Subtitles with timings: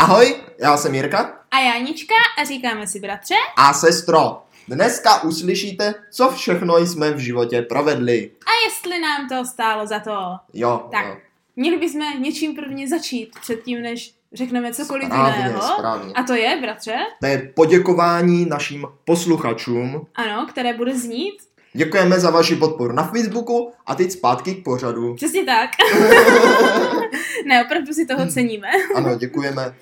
[0.00, 3.34] Ahoj, já jsem Jirka A Janička a říkáme si bratře.
[3.56, 4.42] a sestro.
[4.68, 8.30] Dneska uslyšíte, co všechno jsme v životě provedli.
[8.46, 10.16] A jestli nám to stálo za to.
[10.54, 11.16] Jo, Tak, jo.
[11.56, 15.62] měli bychom něčím prvně začít předtím, než řekneme cokoliv Správně, jiného.
[15.62, 16.12] správně.
[16.14, 20.06] A to je, bratře, To je poděkování našim posluchačům.
[20.14, 21.34] ano, které bude znít.
[21.72, 25.14] Děkujeme za vaši podporu na Facebooku a teď zpátky k pořadu.
[25.14, 25.70] Přesně tak.
[27.46, 28.68] ne, opravdu si toho ceníme.
[28.94, 29.74] Ano, děkujeme.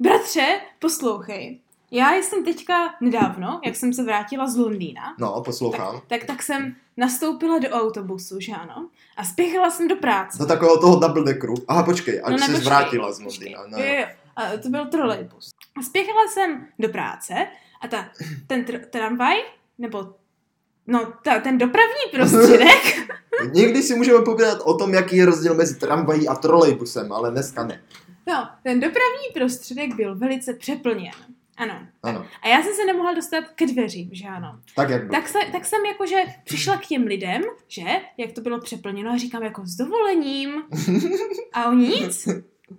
[0.00, 1.60] Bratře, poslouchej.
[1.90, 6.00] Já jsem teďka nedávno, jak jsem se vrátila z Londýna, No, poslouchám.
[6.06, 8.88] tak, tak jsem nastoupila do autobusu, že ano?
[9.16, 10.38] A spěchala jsem do práce.
[10.38, 11.54] Do takového toho double deckeru.
[11.68, 13.54] Aha, počkej, ať No no, ne, počkej, vrátila z počkej.
[13.56, 13.78] Londýna.
[13.78, 14.06] No, jo, jo.
[14.36, 15.50] A to byl trolejbus.
[15.78, 17.46] A spěchala jsem do práce
[17.80, 18.08] a ta,
[18.46, 19.36] ten tr- tramvaj,
[19.78, 20.14] nebo
[20.90, 23.10] no, ta, ten dopravní prostředek,
[23.52, 27.64] Někdy si můžeme povídat o tom, jaký je rozdíl mezi tramvají a trolejbusem, ale dneska
[27.66, 27.82] ne.
[28.26, 31.12] no, ten dopravní prostředek byl velice přeplněn.
[31.56, 31.86] Ano.
[32.02, 34.60] Ano, A já jsem se nemohla dostat ke dveřím, že ano.
[34.76, 35.10] tak jak.
[35.10, 37.82] Tak, se, tak jsem jakože přišla k těm lidem, že,
[38.16, 40.62] jak to bylo přeplněno a říkám jako s dovolením.
[41.52, 42.28] A oni nic.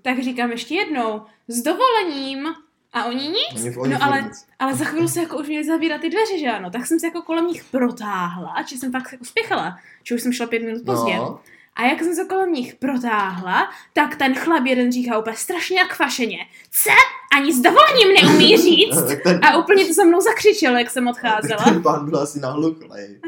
[0.02, 2.48] Tak říkám ještě jednou, s dovolením.
[2.94, 3.66] A oni nic.
[3.66, 4.48] Oni, oni no ale, nic.
[4.60, 6.70] ale za chvíli se jako už měli zavírat ty dveře, že ano.
[6.70, 10.34] Tak jsem se jako kolem nich protáhla, či jsem fakt jako spěchala, že už jsem
[10.34, 11.16] šla pět minut pozdě.
[11.16, 11.40] No,
[11.76, 15.96] A jak jsem se kolem nich protáhla, tak ten chlap jeden říká úplně strašně jak
[15.96, 16.38] fašeně.
[16.72, 16.90] Co?
[17.38, 19.04] Ani s dovolením neumí říct.
[19.24, 21.64] ten, A úplně to se mnou zakřičel, jak jsem odcházela.
[21.64, 23.20] ten pán byl asi nahluchlej.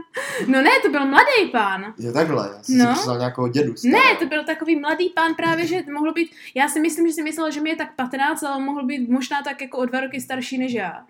[0.47, 1.94] No ne, to byl mladý pán.
[1.99, 2.95] Je takhle, já jsem No.
[2.95, 3.73] si nějakého dědu.
[3.83, 4.19] Ne, starého.
[4.19, 7.49] to byl takový mladý pán právě, že mohl být, já si myslím, že si myslela,
[7.49, 10.58] že mi je tak 15, ale mohl být možná tak jako o dva roky starší
[10.58, 11.05] než já.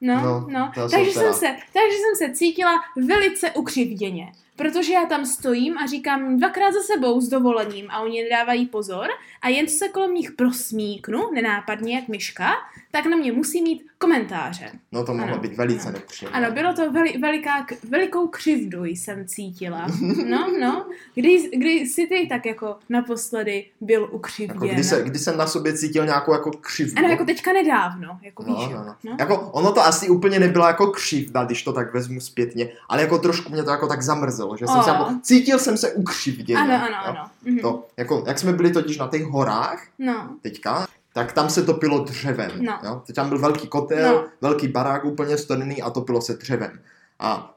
[0.00, 0.72] No, No, no.
[0.74, 1.24] jsem Takže, teda.
[1.24, 4.32] jsem se, takže jsem se cítila velice ukřivděně.
[4.56, 7.90] Protože já tam stojím a říkám dvakrát za sebou s dovolením.
[7.90, 9.08] A oni nedávají pozor
[9.42, 12.54] a jen se kolem nich prosmíknu, nenápadně jak myška,
[12.94, 14.70] tak na mě musí mít komentáře.
[14.92, 15.42] No to mohlo Ano.
[15.42, 15.98] být velice Ano.
[15.98, 16.38] nepříjemné.
[16.38, 19.86] Ano, bylo to veli, veliká, velikou křivdu jsem cítila.
[20.28, 20.86] No, no.
[21.14, 24.58] Kdy, kdy jsi ty tak jako naposledy byl Jako ukřivděn?
[24.74, 26.98] kdy, se, kdy jsem na sobě cítil nějakou jako křivdu.
[26.98, 28.94] Ano, jako teďka nedávno, jako no, víš, no, no.
[29.04, 29.16] no.
[29.18, 33.18] Jako ono to asi úplně nebyla jako křivda, když to tak vezmu zpětně, ale jako
[33.18, 34.82] trošku mě to jako tak zamrzelo, že jsem O.
[34.82, 36.58] se jako, cítil jsem se ukřivděn.
[36.58, 37.30] Ano, ano, ano.
[37.44, 37.58] Mhm.
[37.58, 41.98] To, jako, jak jsme byli totiž na těch horách No, teďka, tak tam se topilo
[42.04, 42.50] dřevem.
[42.60, 42.78] No.
[42.84, 43.02] Jo?
[43.06, 44.24] Teď tam byl velký kotel, No.
[44.40, 46.78] velký barák úplně studený a topilo se dřevem.
[47.18, 47.54] A,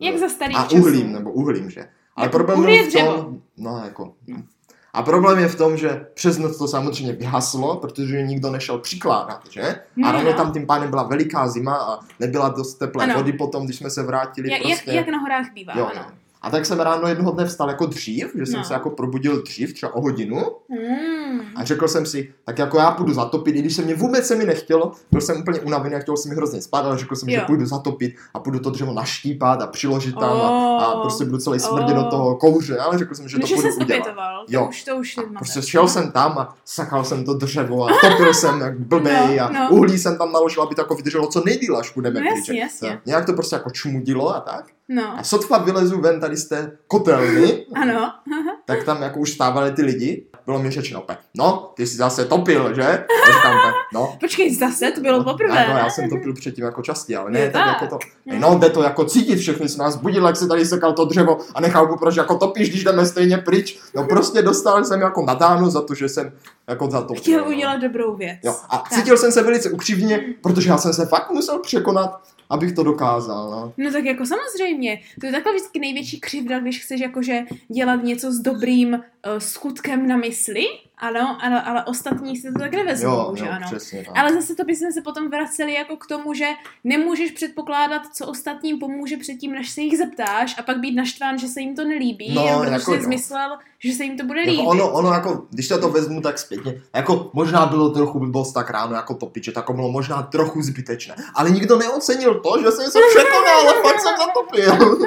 [0.00, 0.76] jak za starých a časů.
[0.76, 1.88] uhlím, nebo uhlím, že?
[2.16, 4.14] Ale Jako problém je v tom, no jako,
[4.92, 9.40] a problém je v tom, že přes noc to samozřejmě vyhaslo, protože nikdo nešel přikládat,
[9.50, 9.62] že?
[9.62, 10.36] A No, ráno no.
[10.36, 13.14] tam tím pádem byla veliká zima a nebyla dost teplé Ano.
[13.14, 14.90] vody potom, když jsme se vrátili Jak, prostě.
[14.90, 16.04] jak, jak na horách bývá, jo, ano.
[16.08, 16.16] jo.
[16.42, 18.64] A tak jsem ráno jednoho dne vstal jako dřív, že jsem No.
[18.64, 21.40] se jako probudil dřív, třeba o hodinu, Mm.
[21.56, 24.34] a řekl jsem si, tak jako já půjdu zatopit, i když se mě vůbec se
[24.36, 27.28] mi nechtělo, byl jsem úplně unavený a chtěl jsem mi hrozně spát, ale řekl jsem,
[27.28, 27.40] Jo.
[27.40, 31.00] že půjdu zatopit a půjdu to dřevo naštípat a přiložit tam a, a Oh.
[31.02, 32.04] prostě budu celý smrdit Oh.
[32.04, 33.84] do toho kouře, ale řekl jsem, že No, to že půjdu udělat.
[34.00, 34.66] obětoval, to Jo.
[34.68, 35.36] už, to už nemáme.
[35.38, 39.44] Prostě šel jsem tam a sakal jsem to dřevo a topil jsem jak blbej No,
[39.44, 39.68] a no.
[39.70, 42.88] uhlí jsem tam naložil, aby to jako vydrželo co nejdýl, až budeme No, jasně, jasně.
[42.90, 44.64] Tak Nějak to prostě jako čmudilo a tak.
[44.92, 48.12] No, A sotva vylezu ven tady z té kotelny, ano.
[48.64, 50.26] tak tam jako už stávali ty lidi.
[50.46, 52.82] Bylo mi řečeno opět, no, ty jsi zase topil, že?
[52.82, 55.56] A říkám opět, no, Počkej, zase, to bylo no, poprvé.
[55.56, 57.82] Jako, já jsem topil předtím jako častěji, ale ne tak, tak.
[57.82, 57.98] jako to.
[58.26, 58.38] No.
[58.38, 61.38] No, jde to jako cítit, všechny se nás budil, jak se tady sekal to dřevo
[61.54, 63.78] a nechápu, proč jako topíš, když jdeme stejně pryč.
[63.94, 66.32] No prostě dostal jsem jako nadáno za to, že jsem
[66.68, 67.22] jako zatopil.
[67.22, 67.50] Chtěl no.
[67.50, 68.38] udělat dobrou věc.
[68.42, 68.88] Jo, a Tak.
[68.92, 73.50] cítil jsem se velice ukřivně, protože já jsem se fakt musel překonat, abych to dokázal.
[73.50, 73.72] No.
[73.84, 78.32] No tak jako samozřejmě, to je taková vždycky největší křivda, když chceš jakože dělat něco
[78.32, 79.00] s dobrým uh,
[79.38, 80.64] skutkem na mysli,
[81.00, 83.66] ano, ale, ale ostatní si to tak nevezmou, Jo, že jo, ano.
[83.66, 84.04] přesně.
[84.08, 84.18] No.
[84.18, 86.46] Ale zase to bychom se potom vraceli jako k tomu, že
[86.84, 91.48] nemůžeš předpokládat, co ostatním pomůže předtím, než se jich zeptáš a pak být naštván, že
[91.48, 93.02] se jim to nelíbí, No, jenom protože jako jsi jo.
[93.02, 94.56] zmyslel, že se jim to bude líbit.
[94.58, 98.52] Jako ono, ono jako, když to, to vezmu tak zpětně, jako možná bylo trochu blbost
[98.52, 102.70] tak ráno jako topit, že to bylo možná trochu zbytečné, ale nikdo neocenil to, že
[102.70, 104.98] jsem se překonal a fakt jsem zatopil.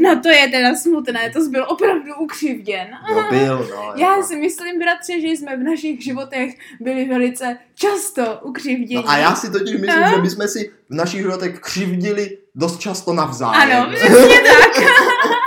[0.00, 2.88] No to je teda smutné, to jsi byl opravdu ukřivděn.
[3.10, 3.92] Jo, byl, no.
[3.96, 4.22] Já jako.
[4.22, 8.94] si myslím, bratře, že jsme v našich životech byli velice často ukřivděni.
[8.94, 10.08] No a já si totiž myslím, No.
[10.16, 13.72] že bychom si v našich životech křivdili dost často navzájem.
[13.72, 14.84] Ano, přesně tak.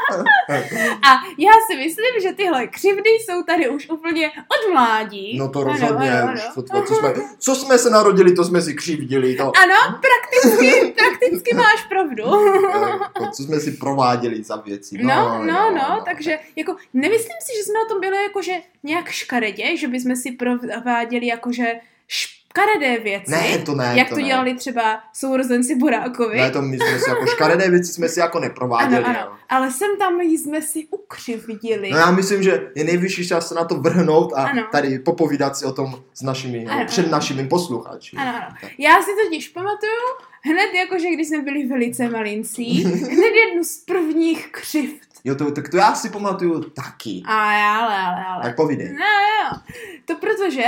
[1.02, 5.38] A já si myslím, že tyhle křivdy jsou tady už úplně od mládí.
[5.38, 6.52] No to Ano, rozhodně, ano, už ano.
[6.56, 10.94] to, to, co, jsme, co jsme se narodili, to jsme si křivdili, to, Ano, prakticky,
[10.98, 12.24] prakticky máš pravdu.
[12.24, 14.98] jako, co jsme si prováděli za věci.
[15.04, 18.52] No, no, jo, no, takže jako nemyslím si, že jsme o tom byli jakože
[18.84, 21.74] nějak škaredě, že bychom si prováděli jakože
[22.56, 23.32] škaredé věci.
[23.32, 24.28] Ne, to ne, Jak to to, ne.
[24.28, 26.38] dělali třeba sourozenci Borákovi.
[26.38, 29.04] Ne, to my jsme si jako škaredé věci jsme si jako neprováděli.
[29.04, 29.32] Ano, ano.
[29.50, 31.90] Ale sem tam jsme si ukřivdili.
[31.92, 34.64] No já myslím, že je nejvyšší čas se na to vrhnout a Ano.
[34.72, 38.18] tady popovídat si o tom s našimi, Ano, před našimi posluchači.
[38.18, 38.56] Ano, ano.
[38.78, 39.92] Já si totiž pamatuju,
[40.44, 45.06] hned jakože když jsme byli velice malincí, hned jednu z prvních křivt.
[45.24, 47.22] Jo, to, tak to já si pamatuju taky.
[47.26, 48.44] A já, ale, ale, ale.
[48.44, 48.94] Tak povídej.
[48.94, 49.60] No jo.
[50.06, 50.64] To protože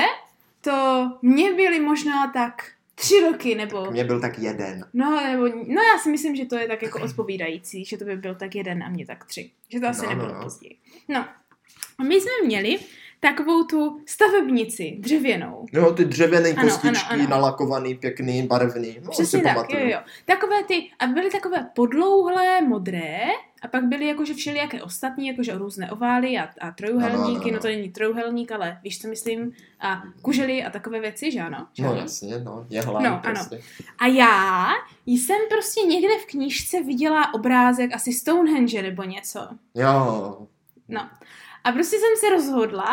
[0.61, 3.91] to mě byly možná tak tři roky, nebo...
[3.91, 4.85] Mě byl tak jeden.
[4.93, 8.17] No, nebo, no já si myslím, že to je tak jako odpovídající, že to by
[8.17, 9.51] byl tak jeden a mě tak tři.
[9.69, 10.43] Že to asi No, no, nebylo no.
[10.43, 10.75] později.
[11.07, 11.25] No.
[11.99, 12.79] A my jsme měli
[13.19, 15.65] takovou tu stavebnici dřevěnou.
[15.71, 17.29] Jo, ty dřevěné Ano, kostičky, ano, ano.
[17.29, 18.97] nalakovaný, pěkný, barevný.
[19.03, 19.79] No, Přesně tak, pamatuju.
[19.81, 19.99] jo, jo.
[20.25, 23.17] Takové ty, a byly takové podlouhlé, modré,
[23.61, 27.51] a pak byly jakože všelijaké ostatní, jakože různé ovály a, a trojuhelníky, Ano, ano, ano.
[27.53, 31.67] no to není trojuhelník, ale víš, co myslím, a kužely a takové věci, že ano?
[31.73, 31.99] Že No ano?
[31.99, 33.61] jasně, no, jehla, No, prostě.
[33.99, 34.67] A já
[35.05, 39.47] jsem prostě někde v knížce viděla obrázek asi Stonehenge nebo něco.
[39.75, 40.37] Jo,
[40.89, 41.09] No.
[41.63, 42.85] A prostě jsem se rozhodla,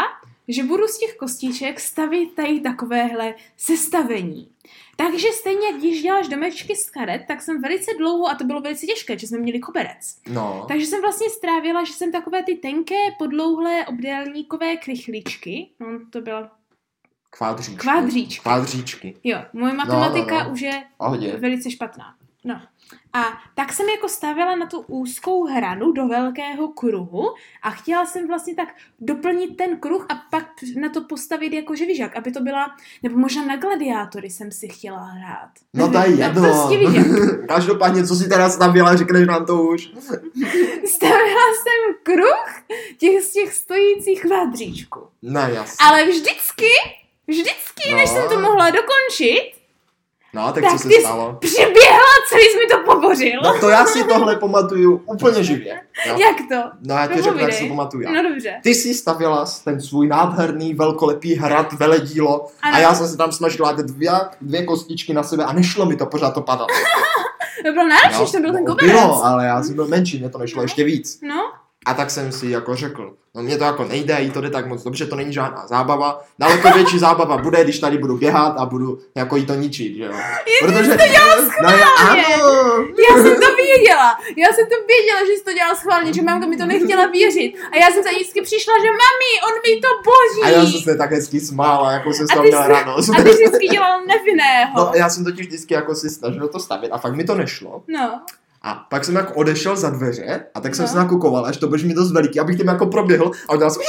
[0.48, 4.50] že budu z těch kostiček stavit tady takovéhle sestavení.
[4.96, 8.60] Takže stejně, jak když děláš domečky z karet, tak jsem velice dlouho, a to bylo
[8.60, 10.20] velice těžké, že jsme měli koberec.
[10.28, 10.64] no.
[10.68, 16.50] Takže jsem vlastně strávila, že jsem takové ty tenké, podlouhlé, obdélníkové krychličky, no to byla
[17.30, 17.80] Kvádříčky.
[17.80, 18.42] kvádříčky.
[18.42, 19.16] Kvádříčky.
[19.24, 20.52] Jo, moje matematika no, no.
[20.52, 20.84] už je
[21.38, 22.14] velice špatná.
[22.44, 22.60] No.
[23.12, 23.24] A
[23.54, 28.54] tak jsem jako stavila na tu úzkou hranu do velkého kruhu a chtěla jsem vlastně
[28.54, 28.68] tak
[29.00, 30.46] doplnit ten kruh a pak
[30.80, 34.52] na to postavit jako že víš jak, aby to byla, nebo možná na gladiátory jsem
[34.52, 35.50] si chtěla hrát.
[35.74, 36.42] No to je Nevím, jedno.
[36.42, 37.06] prostě víš jak.
[37.48, 39.86] Každopádně, co si teda stavila, řekneš nám to už.
[40.94, 42.54] Stavila jsem kruh
[42.98, 45.00] těch z těch stojících kvadříčků.
[45.22, 45.86] Ne, jasně.
[45.86, 46.66] Ale vždycky,
[47.26, 47.96] vždycky, No.
[47.96, 49.52] než jsem to mohla dokončit,
[50.34, 51.36] No, tak, tak co se jsi stalo?
[51.40, 53.40] přiběhla, celý jsi mi to pobořil.
[53.44, 55.80] No to já si tohle pamatuju úplně živě.
[56.06, 56.18] Jo?
[56.18, 56.70] Jak to?
[56.82, 58.10] No já ti řeknu, jak si pamatuju já.
[58.12, 58.54] No dobře.
[58.62, 62.76] Ty si stavěla ten svůj nádherný, velkolepý hrad, veledílo Ano.
[62.76, 64.10] a já jsem se tam snažila dát dvě,
[64.40, 66.68] dvě kostičky na sebe a nešlo mi to, pořád to padalo.
[67.66, 68.92] To bylo náročné, že to byl ten no, koberec.
[68.92, 70.62] Bylo, ale já jsem byl menší, mě to nešlo No.
[70.62, 71.18] ještě víc.
[71.22, 71.52] No,
[71.84, 74.66] A tak jsem si jako řekl, no mě to jako nejde, jí to jde tak
[74.66, 76.24] moc dobře, to není žádná zábava.
[76.38, 80.04] Daleko větší zábava bude, když tady budu běhat a budu jako jí to ničit, že
[80.04, 80.12] jo.
[80.60, 81.04] Protože to
[81.62, 82.22] no, já, ano.
[83.08, 84.18] já jsem to věděla.
[84.36, 87.54] Já jsem to věděla, že jsi to dělala schválně, že mamka mi to nechtěla věřit.
[87.72, 90.42] A já jsem za ní vždycky přišla, že mami, on mi to boží.
[90.44, 92.72] A já jsem se tak hezky smála, jako jsem z A toho ty měla jsi-
[92.72, 93.10] radost.
[93.10, 94.72] A ty jsi vždycky dělal nevinného.
[94.76, 97.82] No, já jsem totiž vždycky jako si snažil to stavit a fakt mi to nešlo.
[97.88, 98.20] No.
[98.66, 100.88] A pak jsem jako odešel za dveře a tak jsem No.
[100.90, 103.82] se nakukoval, až to budeš mi dost veliký, abych tím jako proběhl a udělal jsem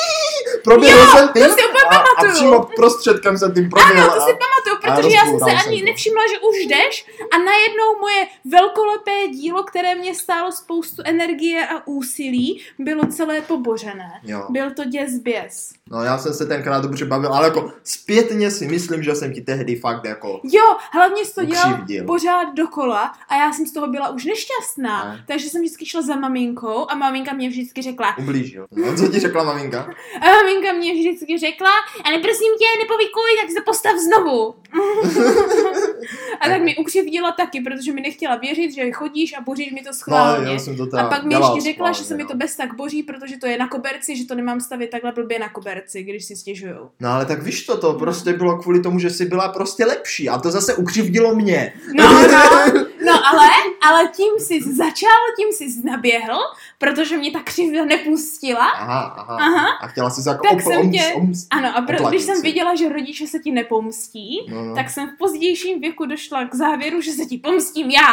[0.64, 1.62] proběhl Jo, jsem tím to si
[1.92, 4.04] a, a přímo prostředkem jsem tím proběhl.
[4.04, 4.55] Ano, to si a, pamatuju,
[4.96, 5.86] protože já jsem se ani jsem to.
[5.86, 11.88] nevšimla, že už jdeš a najednou moje velkolepé dílo, které mě stálo spoustu energie a
[11.88, 14.12] úsilí, bylo celé pobořené.
[14.24, 14.46] jo.
[14.50, 15.74] Byl to děs běs.
[15.92, 19.42] No já jsem se tenkrát dobře bavil, ale jako zpětně si myslím, že jsem ti
[19.42, 23.88] tehdy fakt jako Jo, hlavně jsi to dělal pořád dokola a já jsem z toho
[23.88, 25.06] byla už nešťastná.
[25.06, 25.24] Ne.
[25.28, 28.68] Takže jsem vždycky šla za maminkou a maminka mě vždycky řekla, Ublížil.
[28.72, 29.80] No, co ti řekla maminka?
[30.22, 31.70] a maminka mě vždycky řekla,
[32.04, 34.56] ale prosím tě, nepovykuj, tak se postav znovu.
[36.42, 39.90] a tak mi ukřivdila taky, protože mi nechtěla věřit, že chodíš a boříš mi to
[39.90, 40.52] No, schválně.
[40.54, 42.30] já jsem to a teda pak mi ještě řekla, že se mi no.
[42.30, 45.40] to bez tak boří, protože to je na koberci, že to nemám stavit takhle blbě
[45.40, 46.90] na koberci, když si stěžujou.
[47.00, 50.30] No ale tak víš to, to prostě bylo kvůli tomu, že jsi byla prostě lepší
[50.30, 51.74] a to zase ukřivdilo mě.
[51.98, 53.48] No, no, no ale,
[53.90, 56.38] ale tím jsi začal, tím jsi naběhl,
[56.78, 58.68] protože mě ta křivda nepustila.
[58.70, 59.38] Aha, aha.
[59.42, 59.68] Aha.
[59.82, 61.14] A chtěla jsi jako Tak op, jsem tě-.
[61.52, 62.42] Ano, a pro, když jsem si.
[62.42, 64.76] viděla, že rodiče se ti nepomstí, No, no.
[64.76, 68.08] tak jsem v pozdějším věku došla k závěru, že se ti pomstím já.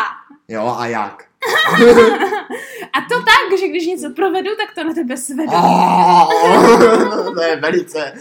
[0.49, 1.25] Jo, a jak?
[2.93, 5.53] A to tak, že když něco provedu, tak to na tebe svedu.
[5.53, 8.15] Oh, to je velice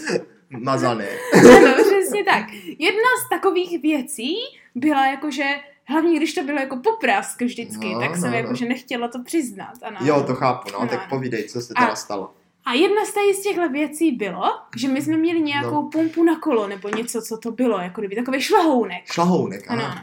[0.50, 1.08] mazané.
[1.34, 2.46] Ano, přesně tak.
[2.80, 4.36] Jedna z takových věcí
[4.76, 5.44] byla jakože,
[5.92, 9.74] hlavně když to bylo jako poprask vždycky, No, tak jsem no, jakože nechtěla to přiznat.
[9.84, 9.98] Ano.
[10.02, 12.32] Jo, to chápu, no, No, tak povídej, co se A- teda stalo.
[12.66, 14.44] A jedna z tady z těchto věcí bylo,
[14.78, 15.90] že my jsme měli nějakou No.
[15.92, 19.06] pumpu na kolo, nebo něco, co to bylo, jako kdyby takový šlahounek.
[19.12, 20.02] Šlahounek, Ano, ano.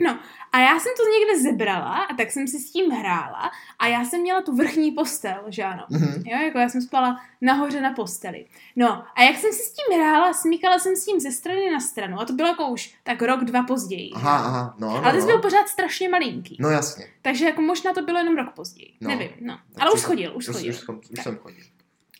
[0.00, 0.18] No,
[0.52, 4.04] a já jsem to někde zebrala a tak jsem si s tím hrála a já
[4.04, 5.84] jsem měla tu vrchní postel, že ano.
[5.90, 6.22] Mhm.
[6.26, 8.46] Jo, jako já jsem spala nahoře na posteli.
[8.76, 11.80] No, a jak jsem si s tím hrála, smíkala jsem s tím ze strany na
[11.80, 14.10] stranu a to bylo jako už tak rok, dva později.
[14.14, 15.32] Aha, aha, no, no, Ale ty jsi no.
[15.32, 16.56] byl pořád strašně malinký.
[16.60, 17.06] No jasně.
[17.22, 18.92] Takže jako možná to bylo jenom rok později.
[19.00, 19.08] No.
[19.10, 19.58] Nevím, no.
[19.72, 20.70] Tak Ale už chodil, už Už, chodil.
[20.72, 21.22] už, jsem- už Tak.
[21.24, 21.64] jsem chodil.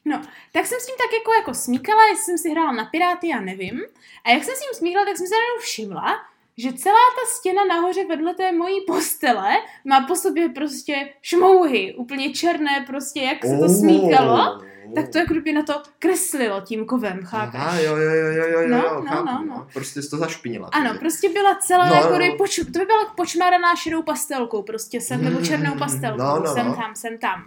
[0.04, 3.28] No, tak jsem s ním tak jako, jako smíkala, jestli jsem si hrála na Piráty,
[3.28, 3.80] já nevím.
[4.24, 6.16] A jak jsem s ním smíkala, tak jsem se najednou všimla,
[6.58, 9.50] že celá ta stěna nahoře vedle té mojí postele
[9.84, 14.60] má po sobě prostě šmouhy, úplně černé prostě, jak se to smíkalo.
[14.94, 17.60] Tak to jako kdyby na to kreslilo tím kovem, chápeš?
[17.60, 19.66] Aha, jo, jo, jo, jo, jo, No, jo, no, chápu, no, no, no.
[19.72, 20.68] Prostě jsi to zašpinila.
[20.72, 20.98] Ano, takže.
[21.00, 22.18] prostě byla celá No, no, jako no.
[22.18, 22.36] no.
[22.38, 26.54] Poč, to by byla počmáraná šedou pastelkou, prostě sem, nebo černou Mm, pastelkou, no, no,
[26.54, 26.74] sem no.
[26.76, 27.44] tam, sem tam.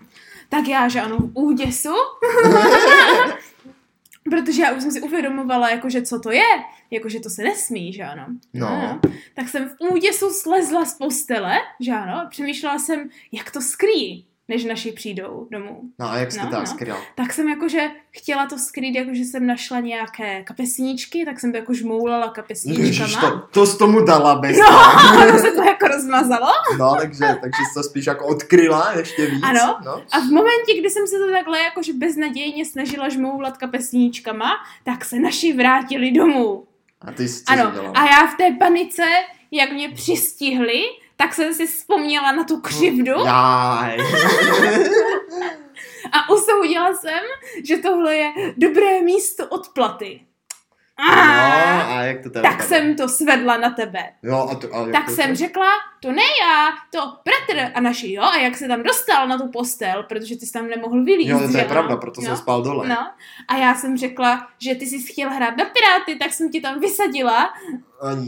[0.50, 1.94] Tak já, že ano, v úděsu,
[4.30, 6.46] protože já už jsem si uvědomovala, jakože co to je,
[6.92, 8.26] jakože to se nesmí, že ano.
[8.54, 9.00] No.
[9.36, 14.26] Tak jsem v úděsu slezla z postele, že ano, a přemýšlela jsem, jak to skrý,
[14.48, 15.82] než naši přijdou domů.
[16.00, 16.66] No a jak jste No, to no.
[16.66, 16.98] skryla?
[17.16, 21.74] Tak jsem jakože chtěla to skrýt, jakože jsem našla nějaké kapesníčky, tak jsem to jako
[21.74, 23.32] žmoulala Ježiš, kapesníčkama.
[23.32, 24.68] to, to jsi tomu dala bez No,
[25.24, 26.48] ono se to jako rozmazalo.
[26.80, 29.44] No, takže, takže jsi to spíš jako odkryla ještě víc.
[29.44, 29.78] Ano.
[29.86, 29.92] No.
[30.12, 34.50] A v momentě, kdy jsem se to takhle jakože beznadějně snažila žmoulat kapesníčkama,
[34.84, 36.68] tak se naši vrátili domů.
[37.08, 37.94] A ty jsi Ano, dělala?
[38.00, 39.04] a já v té panice,
[39.52, 40.82] jak mě přistihli,
[41.16, 43.98] tak jsem si vzpomněla na tu křivdu Jaj.
[46.12, 47.20] a usoudila jsem,
[47.66, 50.22] že tohle je dobré místo odplaty.
[51.00, 54.00] No, A, a jak to teda tak jsem to svedla na tebe.
[54.24, 55.70] Jo, a to, a Tak to jsem řekla,
[56.02, 59.48] to ne já, to bratr a naši, jo, a jak se tam dostal na tu
[59.48, 62.28] postel, protože ty jsi tam nemohl vylízt, Jo, to je pravda, proto no.
[62.28, 62.88] jsem spal dole.
[62.88, 63.12] No,
[63.48, 66.80] a já jsem řekla, že ty jsi chtěl hrát na Piráty, tak jsem ti tam
[66.80, 67.54] vysadila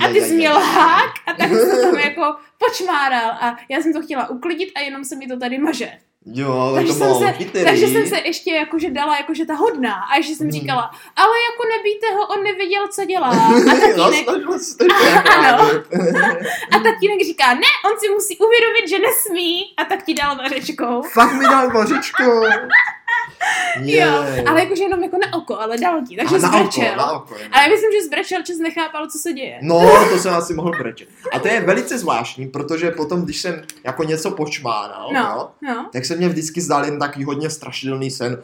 [0.06, 4.02] a ty jsi měl hák a tak to tam jako počmáral a já jsem to
[4.02, 5.92] chtěla uklidit a jenom se mi to tady maže.
[6.26, 9.94] Jo, ale Takže to jsem, se, takže jsem se ještě jakože dala jakože ta hodná
[9.94, 10.52] a ještě jsem Hmm.
[10.52, 10.82] říkala,
[11.16, 13.30] ale jako nebýte ho, on nevěděl, co dělá.
[13.72, 14.26] A tatínek,
[15.38, 15.58] Ano.
[15.68, 15.84] chránit.
[16.76, 21.02] a tatínek říká, ne, on si musí uvědomit, že nesmí a tak ti dal vařečkou.
[21.02, 21.72] Fakt mi dal
[23.80, 23.84] vařičku.
[24.04, 26.96] Jo, ale jakože jenom jako na oko, ale dal ti, takže a na oko, zbrečel.
[26.98, 27.36] na oko.
[27.36, 27.50] jenom.
[27.54, 29.60] A já myslím, že zbrečel, čas nechápal, co se děje.
[29.62, 31.08] No, to jsem asi mohl brečet.
[31.34, 35.90] A to je velice zvláštní, protože potom, když jsem jako něco počmánal, No, jo, no.
[35.94, 38.44] tak se mě vždycky zdal jen takový hodně strašidelný sen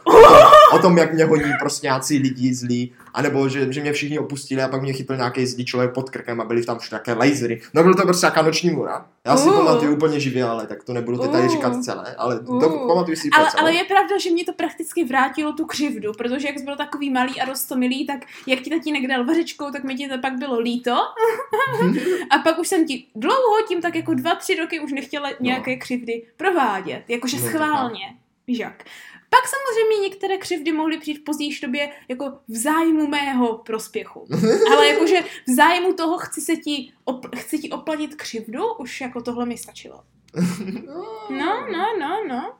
[0.72, 4.62] o tom, jak mě hodí prostě nějací lidi zlí, anebo že, že mě všichni opustili
[4.62, 7.60] a pak mě chytil nějaký zlý člověk pod krkem a byli tam všude také lasery.
[7.74, 9.06] No byl to prostě jaká noční můra.
[9.26, 9.56] Já si Uh.
[9.56, 11.50] pamatuju úplně živě, ale tak to nebudu teď tady Uh.
[11.50, 12.60] říkat celé, ale Uh.
[12.60, 13.60] to, pamatuju si Ale, celé.
[13.60, 17.10] ale je pravda, že mě to prakticky vrátilo tu křivdu, protože jak jsi byl takový
[17.10, 20.58] malý a rostomilý, tak jak ti tatínek dal vařečkou, tak mi ti to pak bylo
[20.58, 20.90] líto.
[22.30, 25.76] a pak už jsem ti dlouho, tím tak jako dva, tři roky už nechtěla nějaké
[25.76, 28.04] křivdy provádět, jakože No, schválně.
[28.46, 28.84] Víš jak?
[29.30, 34.26] Pak samozřejmě některé křivdy mohly přijít v pozdější době jako v zájmu mého prospěchu.
[34.72, 39.22] Ale jakože v zájmu toho chci se ti, op- chci ti oplatit křivdu, už jako
[39.22, 40.00] tohle mi stačilo.
[41.30, 42.52] No, no, no, no.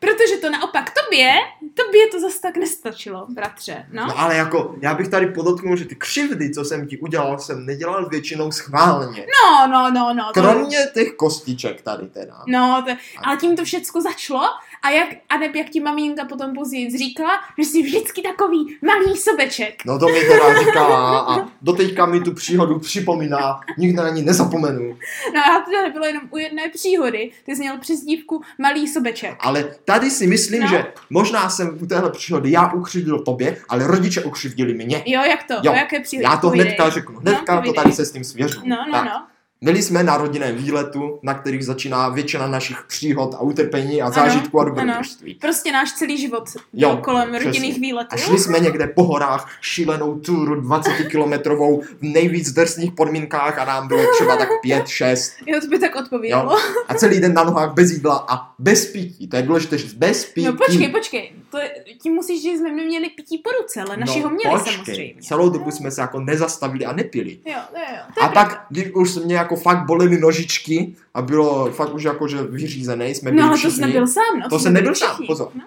[0.00, 1.32] Protože to naopak tobě,
[1.74, 3.86] tobě to zas tak nestačilo, bratře.
[3.92, 4.06] No.
[4.06, 7.66] No ale jako, já bych tady podotknul, že ty křivdy, co jsem ti udělal, jsem
[7.66, 9.26] nedělal většinou schválně.
[9.42, 10.24] No, no, no, no.
[10.34, 12.42] To, Kromě těch kostiček tady teda.
[12.48, 12.92] no, to,
[13.24, 14.42] ale tím to všecko začalo
[14.82, 19.16] a jak, a neb, jak ti maminka potom později říkala, že jsi vždycky takový malý
[19.16, 19.74] sobeček.
[19.86, 24.96] No to mi teda říkala a doteďka mi tu příhodu připomíná, nikdy na ní nezapomenu.
[25.34, 29.34] No a to nebylo jenom u jedné příhody, ty jsi měl přezdívku malý sobeček.
[29.40, 30.68] Ale tady si myslím, No.
[30.68, 35.02] že možná jsem u téhle příhody já ukřivdil tobě, ale rodiče ukřivdili mě.
[35.06, 35.54] Jo, jak to?
[35.62, 36.24] Jo, o jaké příhody?
[36.24, 36.66] Já to Povídej.
[36.66, 38.60] hnedka řeknu, hnedka No, to tady se s tím svěřu.
[38.64, 39.26] No, no, Tak, no.
[39.62, 44.60] Byli jsme na rodinném výletu, na kterých začíná většina našich příhod a utrpení a zážitků
[44.60, 45.34] a dobrodružství.
[45.34, 47.46] Prostě náš celý život Jo, kolem přesně.
[47.46, 48.08] rodinných výletů.
[48.10, 53.64] A šli jsme někde po horách šílenou túru 20 kilometrovou v nejvíc drsných podmínkách a
[53.64, 55.32] nám bylo třeba tak 5-6.
[55.46, 56.52] Jo, to by tak odpovídalo.
[56.52, 56.58] Jo?
[56.88, 59.28] A celý den na nohách bez jídla a bez pití.
[59.28, 60.46] To je důležité říct, bez pití.
[60.46, 61.70] No počkej, počkej, to je,
[62.02, 64.74] tím musíš říct, že jsme neměli pití po ruce, ale naši ho měli No, počkej.
[64.76, 65.22] samozřejmě.
[65.22, 67.38] Celou dobu jsme se jako nezastavili a nepili.
[67.46, 68.02] Jo, jo, jo.
[68.24, 72.42] A pak, když už mě jako fakt bolely nožičky a bylo fakt už jako, že
[72.42, 74.48] vyřízený, jsme byli No ale to jsi nebyl sám, no.
[74.48, 75.50] To jsem nebyl sám, pozor.
[75.54, 75.64] No.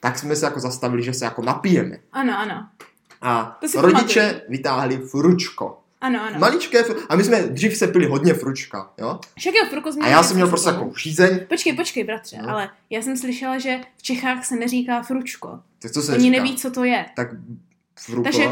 [0.00, 1.96] tak jsme se jako zastavili, že se jako napijeme.
[2.12, 2.66] Ano, ano.
[3.22, 4.40] A rodiče pamatuju.
[4.48, 5.78] vytáhli fručko.
[6.00, 6.38] Ano, ano.
[6.38, 9.20] Maličké, fru- a my jsme dřív se pili hodně fručka, jo?
[9.38, 12.48] Však jo, Fruko A já jsem měl prostě jako žízeň, Počkej, počkej, bratře, No.
[12.50, 15.58] ale já jsem slyšela, že v Čechách se neříká fručko.
[15.82, 16.36] tak co se Oni říká?
[16.42, 17.06] neví, co to je.
[17.16, 17.28] Tak
[18.00, 18.22] fruko.
[18.22, 18.48] Takže-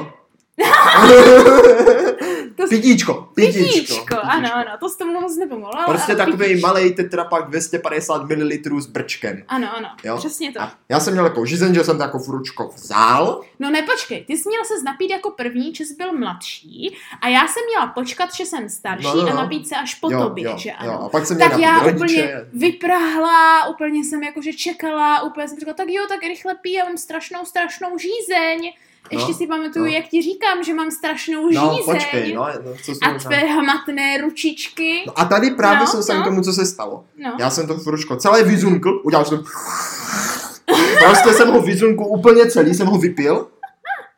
[2.57, 3.64] To- Pitíčko, pitíčko.
[3.64, 5.76] Pitíčko, ano, ano, to s tomu moc nepomohlo.
[5.76, 6.67] ale- Prostě ale takový pitíčko.
[6.67, 9.43] malý tetrapak 250 ml s brčkem.
[9.49, 10.17] Ano, ano, Jo?
[10.17, 10.61] přesně to.
[10.61, 13.40] A já jsem měl jako žizeň, že jsem to jako fručko vzal.
[13.59, 17.29] No ne, počkej, ty jsi měl se napít jako první, že jsi byl mladší a
[17.29, 19.33] já jsem měla počkat, že jsem starší No, no, no.
[19.33, 20.75] a napít se až po jo, tobě, jo, že jo.
[20.79, 21.02] ano.
[21.02, 21.97] A pak jsem Tak já rodiče.
[22.05, 26.85] úplně vyprahla, úplně jsem jakože čekala, úplně jsem říkala, tak jo, tak rychle pij, já
[26.85, 28.73] mám strašnou, strašnou žízeň.
[29.11, 29.90] Ještě No, si pamatuju, no.
[29.90, 31.95] jak ti říkám, že mám strašnou No, žízeň.
[31.95, 35.04] počkej, no, no co jsem a tvé hmatné ručičky.
[35.07, 36.21] No a tady právě No, jsem se no.
[36.23, 37.04] k tomu, co se stalo.
[37.19, 37.37] No.
[37.38, 39.45] Já jsem to fručko celé vyzunkl, udělal jsem
[41.04, 43.47] Prostě jsem ho vyzunku úplně celý, jsem ho vypil.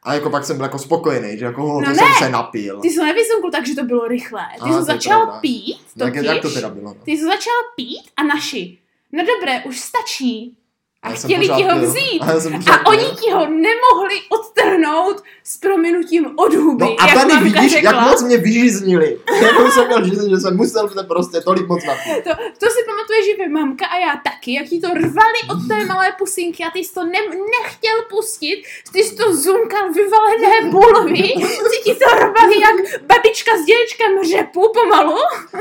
[0.03, 1.97] A jako pak jsem byl jako spokojený, že jako ho, No to ne.
[1.97, 2.81] jsem se napil.
[2.81, 4.47] Ty jsi to nevyzumkl, takže to bylo rychlé.
[4.65, 5.41] Ty jsi začal pravda.
[5.41, 6.27] pít, jak, totiž.
[6.29, 6.85] jak to teda bylo?
[6.95, 6.95] No?
[7.05, 8.79] Ty jsi začal pít a naši.
[9.13, 10.57] No dobré, už stačí.
[11.03, 12.23] A Já chtěli ti ho vzít.
[12.23, 17.45] A, A oni ti ho nemohli odtrhnout s prominutím od huby, No a jak tady
[17.45, 17.93] vidíš, řekla.
[17.93, 19.19] jak moc mě vyžíznili.
[19.43, 22.25] Jako jsem měl žízeň, že jsem musel se prostě tolik moc napít.
[22.25, 22.31] To,
[22.61, 25.85] to si pamatuje, že vy mamka a já taky, jak ti to rvali od té
[25.85, 27.19] malé pusinky a ty jsi to ne,
[27.61, 31.23] nechtěl pustit, ty jsi to zumkal vyvalené bulvy,
[31.71, 35.17] ty ti to rvali jak babička s dědečkem řepu pomalu.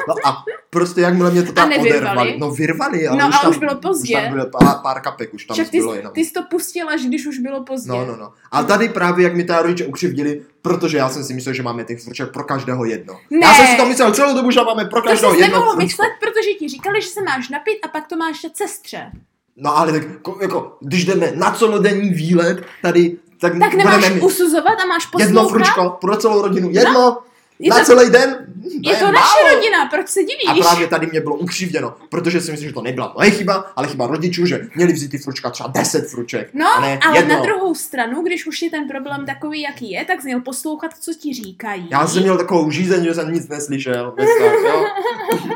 [0.08, 2.36] No a prostě jakmile mě to tam odervali.
[2.38, 4.16] No vyrvali, ale No už a tam, už bylo pozdě.
[4.18, 6.14] Už tam bylo pár, pár kapek, už tam Však ty, bylo jsi- jenom.
[6.14, 7.90] ty jsi to pustil až když už bylo pozdě.
[7.90, 8.32] No, no, no.
[8.52, 11.84] A tady právě, jak mi ta rodiče ukřivdili, protože já jsem si myslel, že máme
[11.84, 13.20] těch fruček pro každého jedno.
[13.30, 13.40] Ne.
[13.44, 15.78] Já jsem si to myslel celou dobu, že máme pro To každého jsi jedno fručko.
[15.78, 19.12] myslet, protože ti říkali, že se máš napít a pak to máš dát sestře.
[19.58, 24.22] No ale tak, ko- jako, když jdeme na celodenní výlet, tady, tak, Tak nemáš budeme
[24.22, 25.66] usuzovat a máš jedno poslouchat?
[25.66, 26.70] fručko pro celou rodinu.
[26.72, 27.18] Jedno
[27.60, 28.38] Je na to- celý den.
[28.82, 29.14] Je to málo.
[29.14, 30.48] naše rodina, proč se divíš?
[30.48, 33.88] A právě tady mě bylo ukřivděno, protože si myslím, že to nebyla moje chyba, ale
[33.88, 36.50] chyba rodičů, že měli vzít ty fručka třeba 10 fruček.
[36.54, 37.36] No, a ne ale jedno.
[37.36, 40.92] na druhou stranu, když už je ten problém takový, jaký je, tak jsi měl poslouchat,
[41.00, 41.88] co ti říkají.
[41.92, 44.12] Já jsem měl takovou žízeň, že jsem nic neslyšel.
[44.18, 44.28] Tak,
[44.64, 44.86] jo.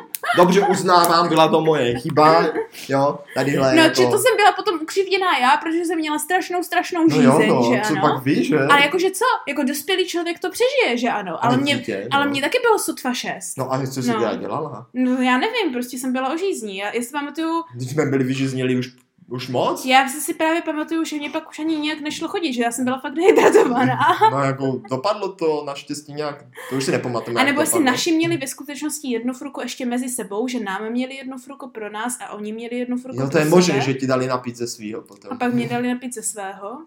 [0.38, 2.46] Dobře uznávám, byla to moje chyba,
[2.90, 3.96] jo, tadyhle No, jako...
[4.02, 7.50] že to jsem byla potom ukřivděná já, protože jsem měla strašnou, strašnou No jo, žízeň,
[7.50, 8.02] no, že co ano.
[8.02, 8.60] pak víš, že?
[8.60, 9.26] Ale jakože co?
[9.48, 11.32] Jako dospělý člověk to přežije, že ano.
[11.32, 12.32] Ale, Ale mě, dítě, ale no.
[12.32, 13.58] mě taky bylo sotva šest.
[13.58, 14.20] No a co jsi No.
[14.20, 14.36] no.
[14.36, 14.88] dělala?
[14.94, 16.78] No já nevím, prostě jsem byla ožízní.
[16.78, 18.90] Já, si pamatuju, Když jsme byli vyžizněli už,
[19.30, 19.86] už moc?
[19.86, 22.86] já si právě pamatuju, že mě pak už ani nějak nešlo chodit, že já jsem
[22.86, 24.00] byla fakt dehydratovaná.
[24.32, 27.38] No jako dopadlo to naštěstí nějak, to už si nepamatuju.
[27.38, 27.86] A nebo dopadlo.
[27.86, 31.92] naši měli ve skutečnosti jednu fruku ještě mezi sebou, že nám měli jednu fruku pro
[31.92, 34.56] nás a oni měli jednu fruku Jo, to pro je možné, že ti dali napít
[34.56, 35.34] ze svýho potom.
[35.34, 36.78] A pak mě dali napít ze svého.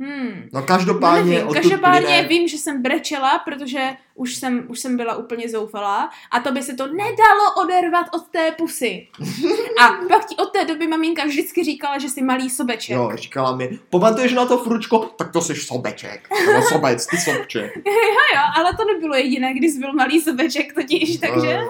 [0.00, 0.48] Hmm.
[0.52, 4.78] No No každopádně nevím, odtud každopádně plyne- vím, že jsem brečela, protože už jsem, už
[4.80, 9.08] jsem byla úplně zoufalá a to by se to nedalo odervat od té pusy.
[9.82, 12.96] A pak ti od té doby maminka vždycky říkala, že jsi malý sobeček.
[12.96, 14.98] Jo, říkala mi, pamatuješ na to fručko?
[14.98, 16.28] Tak to jsi sobeček.
[16.46, 17.76] Nebo sobec, ty sobček.
[17.86, 21.60] No jo, ale to nebylo jediné, když jsi byl malý sobeček totiž, takže...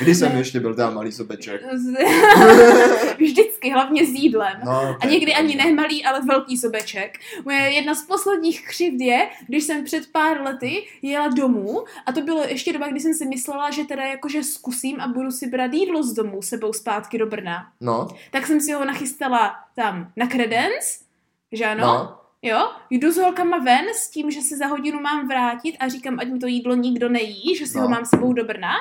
[0.00, 1.62] Kdy jsem ještě byl teda malý sobeček?
[3.18, 4.52] Vždycky, hlavně s jídlem.
[4.64, 7.18] No, A to je někdy ani ne malý, ale velký sobeček.
[7.44, 12.20] Moje jedna z posledních křivd je, když jsem před pár lety jela domů a to
[12.20, 15.72] bylo ještě doba, kdy jsem si myslela, že teda jakože zkusím a budu si brát
[15.72, 17.66] jídlo z domu sebou zpátky do Brna.
[17.80, 21.00] No, Tak jsem si ho nachystala tam na kredens,
[21.52, 21.80] že ano?
[21.86, 22.18] no.
[22.44, 26.18] Jo, jdu s holkama ven s tím, že se za hodinu mám vrátit a říkám,
[26.20, 27.82] ať mi to jídlo nikdo nejí, že si No.
[27.82, 28.72] ho mám sebou do Brna.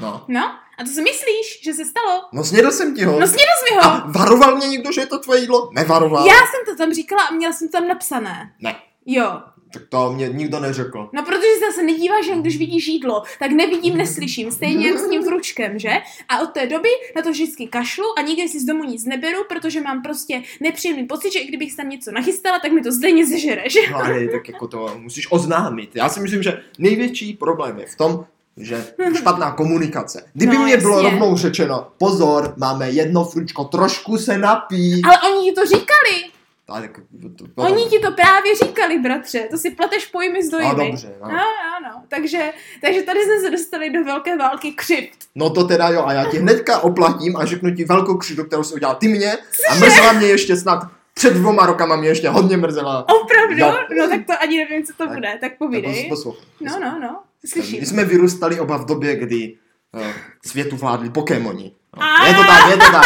[0.00, 0.24] No.
[0.28, 0.40] No,
[0.78, 2.22] a to si myslíš, že se stalo?
[2.32, 3.20] No snědl jsem ti ho.
[3.20, 3.84] No snědl jsi mi ho.
[3.84, 5.70] A varoval mě někdo, že je to tvoje jídlo?
[5.74, 6.26] Nevaroval.
[6.26, 8.52] Já jsem to tam říkala a měla jsem to tam napsané.
[8.60, 8.76] Ne.
[9.06, 9.40] Jo,
[9.72, 11.10] Tak to mě nikdo neřekl.
[11.12, 15.08] No protože se zase nedíváš, jen když vidíš jídlo, tak nevidím, neslyším, stejně jak s
[15.10, 15.90] tím vručkem, že?
[16.28, 19.38] A od té doby na to vždycky kašlu a nikdy si z domu nic neberu,
[19.48, 23.26] protože mám prostě nepříjemný pocit, že i kdybych tam něco nachystala, tak mi to stejně
[23.26, 23.80] zežere, že?
[23.90, 25.90] No ale tak jako to musíš oznámit.
[25.94, 28.84] Já si myslím, že největší problém je v tom, že
[29.18, 30.24] špatná komunikace.
[30.32, 31.10] Kdyby No, mě bylo jasně.
[31.10, 35.02] rovnou řečeno, pozor, máme jedno fručko, trošku se napí.
[35.04, 36.30] Ale oni ti to říkali,
[36.66, 37.00] Tak,
[37.38, 40.90] to, to, oni ti to právě říkali, bratře, to si pleteš pojmy No dojmy.
[40.90, 41.28] dobře, no.
[41.28, 42.02] No, no, no.
[42.08, 45.18] Takže, takže tady jsme se dostali do velké války křivt.
[45.34, 48.62] No to teda jo, a já ti hnedka oplatím a řeknu ti velkou křivdu, kterou
[48.62, 49.32] jsi udělal ty mě
[49.70, 50.80] a mrzela mě ještě snad
[51.14, 53.06] před dvěma rokama mě ještě hodně mrzela.
[53.22, 53.56] Opravdu?
[53.56, 53.74] Jo.
[53.98, 56.06] No tak to ani nevím, co to Tak- bude, tak Tak povídej.
[56.08, 56.42] poslouchej.
[56.60, 57.80] No, no, no, slyším.
[57.80, 59.58] My jsme vyrůstali oba v době, kdy
[59.92, 60.02] uh,
[60.46, 61.72] světu vládli Pokémoni.
[61.96, 62.26] No.
[62.26, 63.04] Je to tak, je to tak.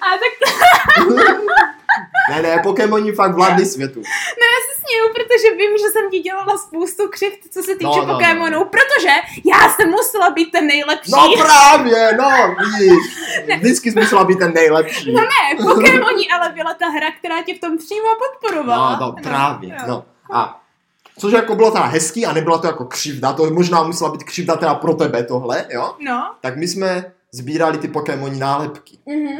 [0.00, 0.32] A tak
[2.30, 4.00] Ne, ne, Pokémoni fakt vládli světu.
[4.00, 7.84] No já si směju, protože vím, že jsem ti dělala spoustu křivt, co se týče
[7.84, 8.14] No, no, no.
[8.14, 9.12] Pokémonů, protože
[9.44, 11.10] já jsem musela být ten nejlepší.
[11.10, 13.16] No právě, no, vidíš.
[13.56, 15.12] Vždycky jsi musela být ten nejlepší.
[15.12, 18.98] No ne, Pokémoni ale byla ta hra, která tě v tom přímo podporovala.
[19.00, 19.84] No, no, právě, jo.
[19.88, 20.04] no.
[20.32, 20.60] A
[21.18, 24.56] což jako bylo teda hezký a nebyla to jako křivda, to možná musela být křivda
[24.56, 25.94] teda pro tebe tohle, jo?
[26.00, 26.34] No.
[26.40, 28.98] Tak my jsme sbírali ty Pokémoni nálepky.
[29.06, 29.38] Mhm.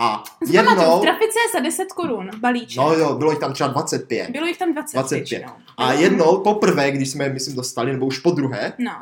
[0.00, 0.70] A Jednou.
[0.70, 2.76] jednou, V trafice za 10 korun balíček.
[2.76, 4.30] no jo, bylo jich tam třeba 25.
[4.30, 5.18] Bylo jich tam 20 25.
[5.18, 5.52] většinou.
[5.76, 8.92] A jednou, poprvé, když jsme, myslím, dostali, nebo už po druhé, No,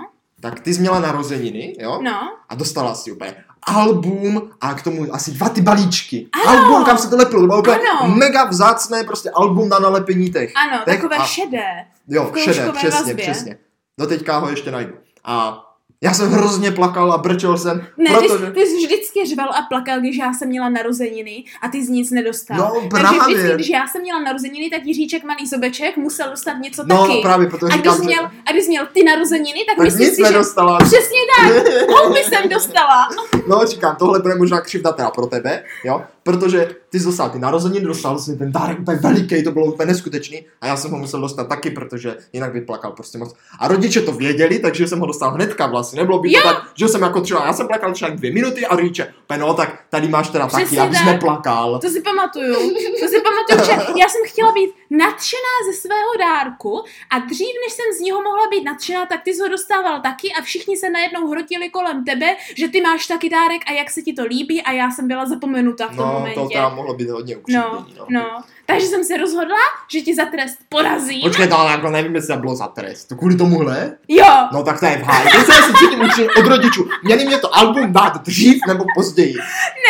[0.40, 1.98] tak ty jsi měla narozeniny, jo?
[2.02, 2.20] no.
[2.48, 3.34] A dostala si úplně
[3.66, 6.29] album a k tomu asi dva ty balíčky.
[6.46, 6.59] Ano.
[6.59, 8.14] Album, kam se to lepilo, to bylo Ano.
[8.14, 10.52] mega vzácné prostě album na nalepení těch.
[10.57, 11.64] Ano, Tak takové a- šedé.
[12.09, 13.14] Jo, šedé, přesně, vazbě.
[13.14, 13.57] přesně.
[14.00, 14.92] Do teďka ho ještě najdu.
[15.24, 15.62] A
[16.02, 18.46] já jsem hrozně plakal a brčel jsem, Ne, protože...
[18.46, 21.88] ty, ty jsi vždycky řval a plakal, když já jsem měla narozeniny a ty z
[21.88, 22.56] nic nedostal.
[22.59, 23.35] No, Takže právě.
[23.37, 27.18] vždycky, když já jsem měla narozeniny, tak Jiříček malý sobeček musel dostat něco No, taky.
[27.22, 30.16] právě, protože a když, říkám, měl, a když měl ty narozeniny, tak, tak myslím nic
[30.16, 30.30] si, že...
[30.30, 30.78] nedostala.
[30.78, 31.52] Přesně tak,
[31.88, 33.09] houby jsem dostala.
[33.48, 36.04] No, říkám, tohle bude možná křivda teda pro tebe, jo?
[36.26, 39.86] Protože ty jsi dostal ty narozeniny, dostal jsi ten dárek úplně veliký, to bylo úplně
[39.86, 43.34] neskutečný a já jsem ho musel dostat taky, protože jinak by plakal prostě moc.
[43.58, 46.00] A rodiče to věděli, takže jsem ho dostal hnedka vlastně.
[46.00, 46.42] Nebylo by to Jo.
[46.44, 49.54] tak, že jsem jako třeba, já jsem plakal třeba dvě minuty a rodiče, "Pe no
[49.54, 51.06] tak tady máš teda taky, Přesně abys tak.
[51.06, 51.78] neplakal.
[51.78, 52.54] To si pamatuju.
[53.00, 57.72] To si pamatuju, že já jsem chtěla být nadšená ze svého dárku a dřív, než
[57.72, 60.90] jsem z něho mohla být nadšená, tak ty jsi ho dostával taky a všichni se
[60.90, 64.62] najednou hrotili kolem tebe, že ty máš taky dárek a jak se ti to líbí
[64.62, 66.40] a já jsem byla zapomenuta v tom No, momentě.
[66.40, 68.07] to teda mohlo být hodně No, ukřivdění, no.
[68.09, 68.42] no.
[68.66, 69.57] Takže jsem se rozhodla,
[69.92, 71.20] že ti za trest porazím.
[71.22, 73.05] Počkej, to ale jako nevím, jestli to bylo za trest.
[73.05, 73.92] To kvůli tomuhle?
[74.09, 75.29] Jo, No tak to je v háji.
[75.33, 76.88] To se asi cítím učit od rodičů.
[77.05, 79.35] Měli mě to album dát dřív nebo později.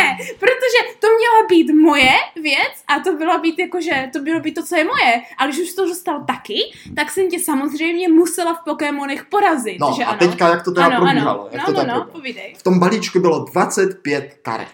[0.00, 2.12] ne, protože to měla být moje
[2.42, 5.22] věc a to bylo být jakože, to bylo být to, co je moje.
[5.38, 6.54] A když už to dostal taky,
[6.96, 10.18] tak jsem tě samozřejmě musela v Pokémonech porazit, No že a ano?
[10.18, 11.40] teďka jak to teda ano, probíhalo?
[11.40, 11.48] ano.
[11.52, 12.04] Jak no, to no, no, probíhalo?
[12.12, 12.54] povídej.
[12.58, 14.68] V tom balíčku bylo 25 karet.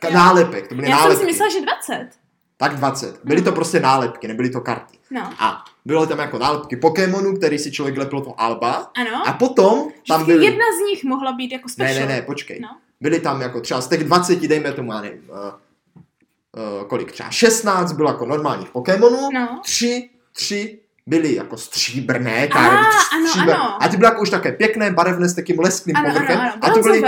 [0.00, 1.20] Ka- nálepek, to byly Já jsem nálepky.
[1.24, 2.08] si myslela, že 20.
[2.56, 3.20] Tak 20.
[3.24, 4.98] Byly to prostě nálepky, nebyly to karty.
[5.10, 8.90] No, A bylo tam jako nálepky Pokémonů, který si člověk lepil to Alba.
[8.96, 9.28] ano.
[9.28, 10.44] A potom tam byly...
[10.44, 12.08] jedna z nich mohla být jako Ne, special.
[12.08, 12.60] ne, ne, počkej.
[12.60, 12.68] No.
[13.00, 17.30] Byly tam jako třeba z těch 20, dejme tomu, já nevím, uh, uh, kolik třeba
[17.30, 19.60] 16 bylo jako normálních Pokémonů, No.
[19.64, 22.76] tři, tři byly jako stříbrné, A, karty,
[23.14, 23.82] ano, stříbr- ano.
[23.82, 26.40] A ty byly jako už také pěkné, barevné s takým leskným Ano, ano, povrchem.
[26.40, 27.02] ano, a to byly,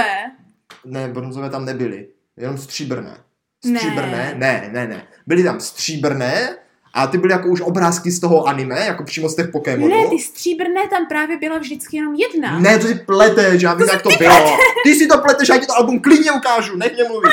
[0.85, 2.09] ne, bronzové tam nebyly,
[2.41, 3.17] jenom stříbrné.
[3.65, 3.79] Ne.
[3.81, 4.35] Stříbrné?
[4.37, 5.03] Ne, ne, ne.
[5.27, 6.57] Byly tam stříbrné
[6.95, 9.89] a ty byly jako už obrázky z toho anime, jako přímo z těch Pokémonů.
[10.03, 12.59] Ne, ty stříbrné tam právě byla vždycky jenom jedna.
[12.59, 14.57] Ne, to si pleteš, já vím, jak to bylo.
[14.85, 17.31] Ty si to pleteš, já ti to album klidně ukážu, nech mě mluvit.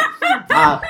[0.56, 0.82] A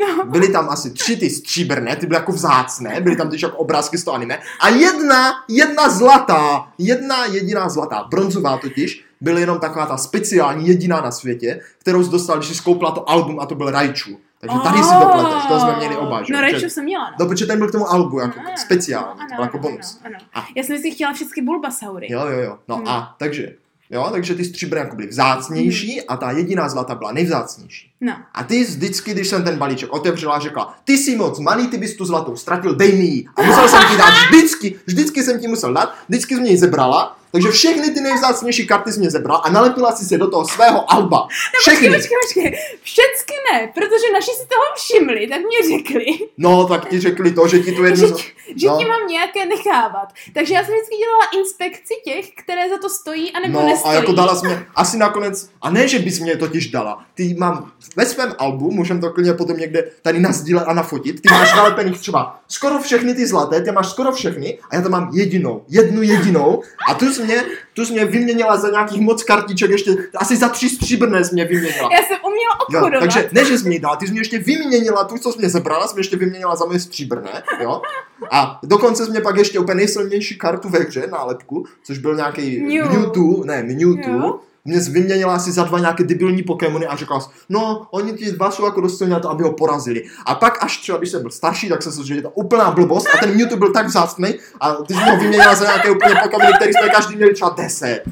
[0.00, 0.24] No.
[0.24, 3.98] byly tam asi tři ty stříbrné, ty byly jako vzácné, byly tam teď jako obrázky
[3.98, 4.38] z toho anime.
[4.60, 11.00] A jedna, jedna zlatá, jedna jediná zlatá, bronzová totiž, byl jenom taková ta speciální, jediná
[11.00, 14.18] na světě, kterou jsi dostal, když jsi skoupila to album a to byl Raichu.
[14.40, 16.32] Takže tady si to pleteš, to jsme měli oba, že?
[16.32, 16.40] No?
[16.40, 17.16] Raichu jsem měla, no.
[17.20, 20.00] No, protože ten byl k tomu albu jako Ano, speciální, ano, to byl jako bonus.
[20.04, 20.24] Ano, ano.
[20.34, 22.06] A- Já jsem si chtěla všechny Bulbasaury.
[22.12, 22.58] Jo, jo, jo.
[22.68, 22.88] No Hmm.
[22.88, 23.52] a takže,
[23.90, 27.92] jo, takže ty stříbrné jako byly vzácnější a ta jediná zlata byla nejvzácnější.
[28.00, 28.12] No.
[28.34, 31.96] A ty vždycky, když jsem ten balíček otevřela, řekla, ty jsi moc malý, ty bys
[31.96, 33.24] tu zlatou ztratil, dej mi ji.
[33.36, 36.58] A musel jsem ti dát vždycky, vždycky jsem ti musel dát, vždycky jsi mě ji
[36.58, 40.44] zebrala, takže všechny ty nejvzácnější karty jsi mě zebrala a nalepila si se do toho
[40.48, 41.26] svého alba.
[41.60, 41.88] Všechny.
[41.88, 42.60] Počkej, počkej, počkej.
[42.82, 46.04] Všecky ne, protože naši si toho všimli, tak mě řekli,
[46.38, 48.08] No, tak ti řekli to, že ti tu jednu...
[48.08, 48.14] že,
[48.56, 48.78] že no.
[48.78, 50.08] ti mám nějaké nechávat.
[50.34, 53.94] Takže já jsem vždycky dělala inspekci těch, které za to stojí, anebo No nestojí.
[53.94, 57.34] a jako dala jsi mě asi nakonec, a ne, že bys mě totiž dala, ty
[57.38, 61.54] mám ve svém albu, můžem to klidně potom někde tady nazdílet a nafotit, ty máš
[61.54, 65.64] nalepených třeba skoro všechny ty zlaté, ty máš skoro všechny a já tam mám jedinou,
[65.68, 69.90] jednu jedinou a tu jsi mě, tu jsi mě vyměnila za nějakých moc kartiček ještě,
[70.16, 71.88] asi za tři stříbrné jsi mě vyměnila.
[71.92, 73.00] Já jsem uměla Jo, obchodovat.
[73.00, 75.48] takže ne, že jsi mě dala, ty jsi mě ještě vyměnila tu, co jsi mě
[75.48, 77.82] zebrala, jsi mě ještě vyměnila za moje stříbrné, jo.
[78.30, 82.60] A dokonce jsi mě pak ještě úplně nejsilnější kartu ve hře, nálepku, což byl nějaký
[82.60, 82.98] Mew.
[82.98, 84.40] Mewtwo, ne, Mewtwo, Jo.
[84.64, 88.32] Mě jsi vyměnila asi za dva nějaké debilní Pokémony a řekla jsi, no, oni ti
[88.32, 90.02] dva jsou jako dost silní na to, aby ho porazili.
[90.26, 92.70] A pak až třeba, když jsem byl starší, tak jsem se že je to úplná
[92.70, 96.14] blbost a ten Mewtwo byl tak vzácný a ty jsi ho vyměnila za nějaké úplně
[96.22, 98.02] Pokémony, který jsme každý měli třeba 10.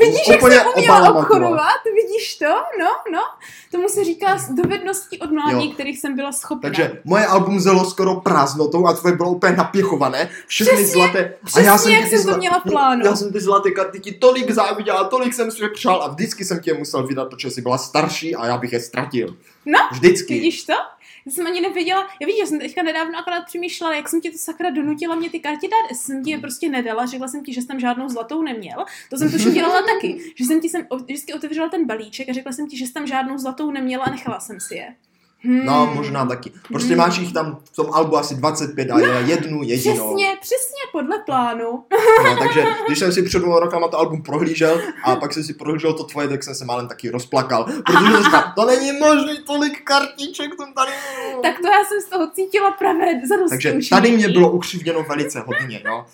[0.00, 1.18] Vidíš, jak Úplně jsem uměla Obama to.
[1.18, 1.80] obchodovat?
[1.94, 2.46] Vidíš to?
[2.80, 3.20] No, no.
[3.72, 5.74] Tomu se říká z dovedností od mládí, Jo.
[5.74, 6.60] kterých jsem byla schopná.
[6.70, 10.28] Takže moje album zelo skoro prázdnotou a tvoje bylo úplně napěchované.
[10.46, 11.34] Všechny Přesně, zlaté.
[11.44, 13.06] přesně jak ty jsem to měla v plánu.
[13.06, 16.60] Já jsem ty zlaté karty ti tolik záviděla, tolik jsem si přál a vždycky jsem
[16.60, 19.36] tě musel vydat, protože jsi byla starší a já bych je ztratil.
[19.66, 20.34] No, Vždycky.
[20.34, 20.72] Vidíš to?
[21.26, 24.30] Já jsem ani nevěděla, já víš, že jsem teďka nedávno akorát přemýšlela, jak jsem ti
[24.30, 25.96] to sakra donutila mě ty karty dát.
[25.96, 28.84] Jsem ti je prostě nedala, řekla jsem ti, že jsem žádnou zlatou neměl.
[29.10, 32.52] To jsem tuším dělala taky, že jsem ti jsem vždycky otevřela ten balíček a řekla
[32.52, 34.94] jsem ti, že jsem žádnou zlatou neměla a nechala jsem si je.
[35.46, 35.66] Hmm.
[35.66, 36.52] No, možná taky.
[36.68, 36.98] Prostě Hmm.
[36.98, 39.94] máš jich tam v tom albu asi 25 a je jednu jedinou.
[40.16, 41.84] Přesně, přesně podle plánu.
[42.24, 45.54] No, takže když jsem si před dvěma rokama to album prohlížel a pak jsem si
[45.54, 47.64] prohlížel to tvoje, tak jsem se málem taky rozplakal.
[47.64, 50.92] Protože jsem říkal, to není možný tolik kartiček tam tady.
[51.42, 52.76] Tak to já jsem z toho cítila
[53.40, 56.06] dost takže tady mě bylo ukřivděno velice hodně, no.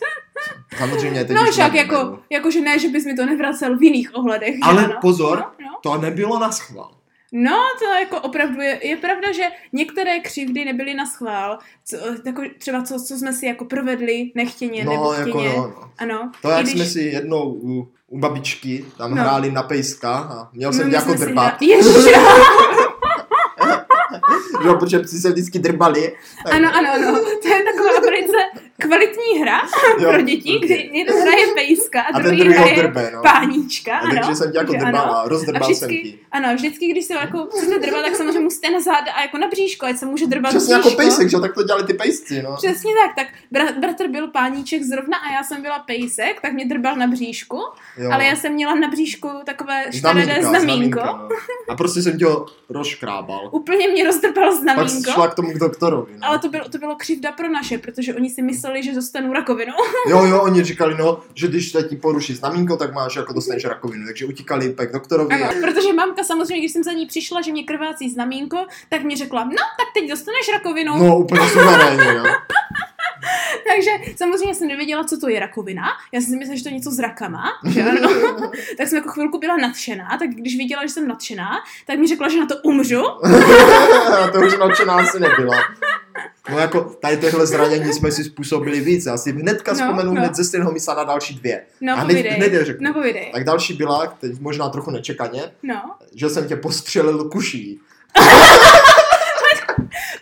[0.78, 2.18] Samozřejmě teď No však jako, no.
[2.30, 4.54] jako, že ne, že bys mi to nevracel v jiných ohledech.
[4.62, 4.94] Ale ano?
[5.00, 5.78] pozor, No, no.
[5.82, 6.90] to nebylo na schvál.
[7.34, 9.42] No, to jako opravdu je, je pravda, že
[9.72, 11.58] některé křivdy nebyly na schvál.
[11.84, 15.48] Co, jako třeba co, co jsme si jako provedli nechtěně nebo No, jako chtěně.
[15.48, 15.90] no, no.
[15.98, 16.32] Ano.
[16.42, 19.22] To, jak když- jsme si jednou u, u babičky tam No.
[19.22, 21.54] hráli na pejska a měl No, jsem tě jako drbat,
[24.64, 26.16] jo, protože psi se vždycky drbali.
[26.44, 27.20] tak- ano, ano, ano.
[27.42, 28.36] To je taková velice
[28.82, 29.60] kvalitní hra
[29.98, 33.22] jo, pro děti, kdy jeden hraje pejska a, A druhý druhý ho hraje drbe, no.
[33.22, 33.96] páníčka.
[33.96, 34.14] A Ano.
[34.14, 35.28] takže jsem tě jako Takže drbal ano.
[35.28, 36.18] rozdrbal A jsem vždycky, ti.
[36.32, 39.48] ano, vždycky, když se jako chcete drbat, tak samozřejmě musíte na záda a jako na
[39.48, 40.88] bříško, ať se může drbat Přesně bříško.
[40.88, 42.56] jako pejsek, že tak to dělali ty pejsci, no.
[42.56, 43.26] Přesně tak, tak
[43.60, 47.60] bra- bratr byl páníček zrovna a já jsem byla pejsek, tak mě drbal na bříšku,
[47.98, 48.10] Jo.
[48.12, 51.00] ale já jsem měla na bříšku takové škaredé Znamínka, znamínko.
[51.04, 51.28] no.
[51.68, 53.48] A prostě jsem tě ho rozškrábal.
[53.52, 55.10] Úplně mě rozdrbal Pak znamínko.
[55.10, 56.26] šla k tomu k doktorovi, no.
[56.26, 59.72] Ale to bylo, to bylo křivda pro naše, protože oni si mysleli, že dostanu rakovinu.
[60.08, 63.64] Jo, jo, oni říkali, no, že když se ti poruší znamínko, tak máš jako dostaneš
[63.64, 64.06] rakovinu.
[64.06, 65.34] Takže utíkali pak k doktorovi.
[65.34, 65.48] Ano, A...
[65.48, 69.44] protože mamka samozřejmě, když jsem za ní přišla, že mě krvácí znamínko, tak mi řekla,
[69.44, 70.98] no, tak teď dostaneš rakovinu.
[70.98, 72.24] No, úplně suverénně, no.
[73.68, 75.82] Takže samozřejmě jsem nevěděla, co to je rakovina.
[76.12, 78.08] Já jsem si myslela, že to je něco s rakama, že ano.
[78.78, 81.50] tak jsem jako chvilku byla nadšená, tak když viděla, že jsem nadšená,
[81.86, 83.02] tak mi řekla, že na to umřu.
[84.24, 85.56] A to už nadšená asi nebyla.
[86.50, 89.06] No jako tady těchhle zranění jsme si způsobili víc.
[89.06, 90.20] Já si hnedka No, vzpomenu no.
[90.20, 91.62] hned ze stejného místa na další dvě.
[91.80, 92.88] No, A hned, hned je řeknu.
[92.88, 93.30] No, povídej.
[93.34, 95.82] Tak další byla, teď možná trochu nečekaně, No.
[96.14, 97.80] že jsem tě postřelil kuší.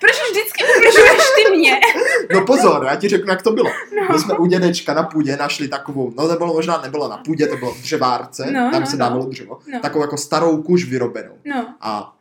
[0.00, 1.80] Proč vždycky ubližuješ ty mě?
[2.34, 3.70] No pozor, já ti řeknu, jak to bylo.
[3.96, 4.08] No.
[4.12, 7.46] My jsme u dědečka na půdě našli takovou, no to bylo možná nebylo na půdě,
[7.46, 8.98] to bylo v dřevárce, No, tam no, se no.
[8.98, 9.80] dávalo dřevo, No.
[9.80, 11.34] takovou jako starou kuž vyrobenou.
[11.44, 11.74] No.
[11.80, 12.16] A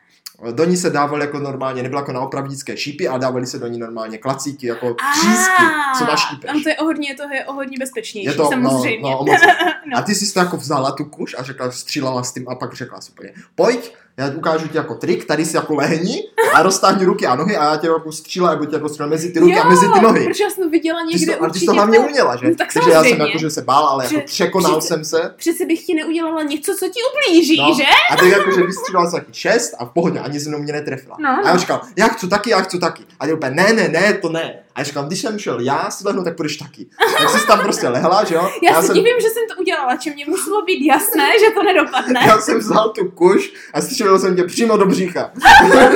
[0.52, 3.68] do ní se dával jako normálně, nebylo jako na opravdické šípy, ale dávali se do
[3.68, 5.64] ní normálně klacíky, jako třísky,
[5.98, 6.50] co naštípeš.
[6.52, 9.12] Ano, to je o hodně, to je o hodně bezpečnější, Je to, no, samozřejmě.
[9.12, 9.40] no, moc.
[9.92, 9.98] No.
[9.98, 12.74] A ty jsi to jako vzala tu kuš a řekla, střílela s tím a pak
[12.74, 17.06] řekla si úplně, pojď, já ukážu ti jako trik, tady si jako lehni a roztáhni
[17.06, 19.52] ruky a nohy a já tě jako střílel, nebo tě jako střílel mezi ty ruky
[19.54, 20.26] jo, a mezi ty nohy.
[20.28, 21.66] Protože já jsem to viděla Ty někde to, a ty jsi určitě.
[21.66, 22.48] to hlavně uměla, že?
[22.50, 25.06] No, tak Takže já jsem jako, že se bál, ale jako Že- překonal přece- jsem
[25.06, 25.34] se.
[25.38, 27.74] Přece bych ti neudělala něco, co ti ublíží, No.
[27.78, 27.84] že?
[28.12, 30.74] A teď jako, že vystřílel jsem taky šest a v pohodě, ani se mnou mě
[30.74, 31.18] netrefila.
[31.20, 31.60] No, A já no.
[31.60, 33.04] říkal, já chci taky, já chci taky.
[33.20, 34.60] A ty úplně, ne, ne, ne, to ne.
[34.76, 36.88] A já říkal, když jsem šel já si lehnu, tak půjdeš taky.
[37.22, 38.50] Tak jsi tam prostě lehla, že jo?
[38.64, 41.64] Já, se jsem, divím, že jsem to udělala, či mě muselo být jasné, že to
[41.64, 42.20] nedopadne.
[42.28, 45.30] já jsem vzal tu kuš a střílel jsem tě přímo do břicha.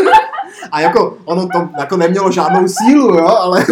[0.71, 3.65] a jako, ono to jako nemělo žádnou sílu, jo, ale,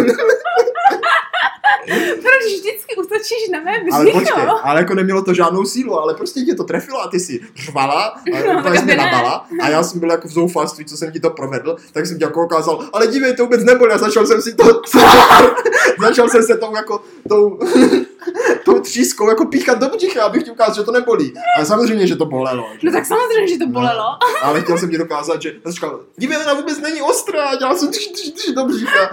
[3.22, 4.18] útočíš na mé ale břicho?
[4.18, 7.40] počkej, ale jako nemělo to žádnou sílu, ale prostě tě to trefilo a ty si
[7.56, 10.96] řvala a No, úplně jsi mě nabala a já jsem byl jako v zoufalství, co
[10.96, 13.98] jsem ti to provedl, tak jsem ti jako ukázal, ale dívej, to vůbec nebolí a
[13.98, 14.64] začal jsem si to,
[16.00, 17.58] začal jsem se tou jako, tou,
[18.64, 21.32] tou třískou jako píchat do břicha, abych ti ukázal, že to nebolí.
[21.56, 22.66] Ale samozřejmě, že to bolelo.
[22.72, 22.78] že?
[22.86, 24.04] No tak samozřejmě, že to bolelo.
[24.42, 28.10] Ale chtěl jsem ti dokázat, že říkal, dívej, ona vůbec není ostrá, dělal jsem tři,
[28.12, 29.10] tři, tři do břicha.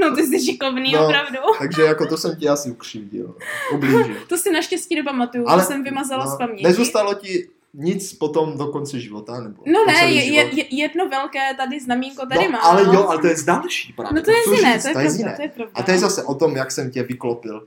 [0.00, 1.04] No ty jsi šikovný, No.
[1.04, 1.38] opravdu.
[1.58, 3.34] Takže jako to jsem ti asi ukřivdil,
[3.74, 4.16] ublížil.
[4.28, 6.64] To si naštěstí nepamatuju, Ale to jsem vymazala no, z paměti.
[6.64, 9.40] Nezůstalo ti nic potom do konce života?
[9.40, 12.58] Nebo No ne, je, je, jedno velké tady znamínko tady no, má.
[12.58, 14.12] ale jo, ale to je z další právě.
[14.14, 15.36] No to je jiné, říct, to je, to je z pravda, jiné.
[15.36, 15.72] to je pravda.
[15.74, 17.66] A to je zase o tom, jak jsem tě vyklopil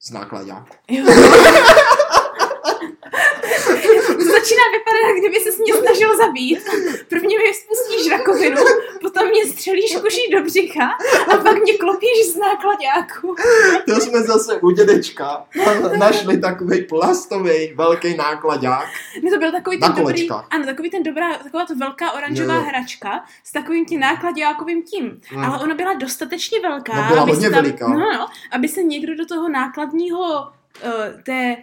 [0.00, 0.74] z nákladáku.
[4.18, 6.58] Začíná vypadat, jak kdyby se mě snažil zabít.
[7.08, 8.62] Prvně mi spustíš rakovinu,
[9.20, 10.90] potom mě střelíš kuší do břicha
[11.32, 13.36] a pak mě klopíš z nákladáku.
[13.86, 15.46] To jsme zase u dědečka
[15.98, 18.88] našli takový plastový velký nákladák.
[19.22, 22.60] No to byl takový ten dobrý, ano, takový ten dobrá, taková to velká oranžová Jo,
[22.60, 22.66] jo.
[22.68, 25.20] hračka s takovým tím nákladákovým tím.
[25.32, 25.44] Mm.
[25.44, 27.88] Ale ona byla dostatečně velká, No, byla aby hodně se tam, veliká.
[27.88, 31.56] No, no, aby se někdo do toho nákladního uh, té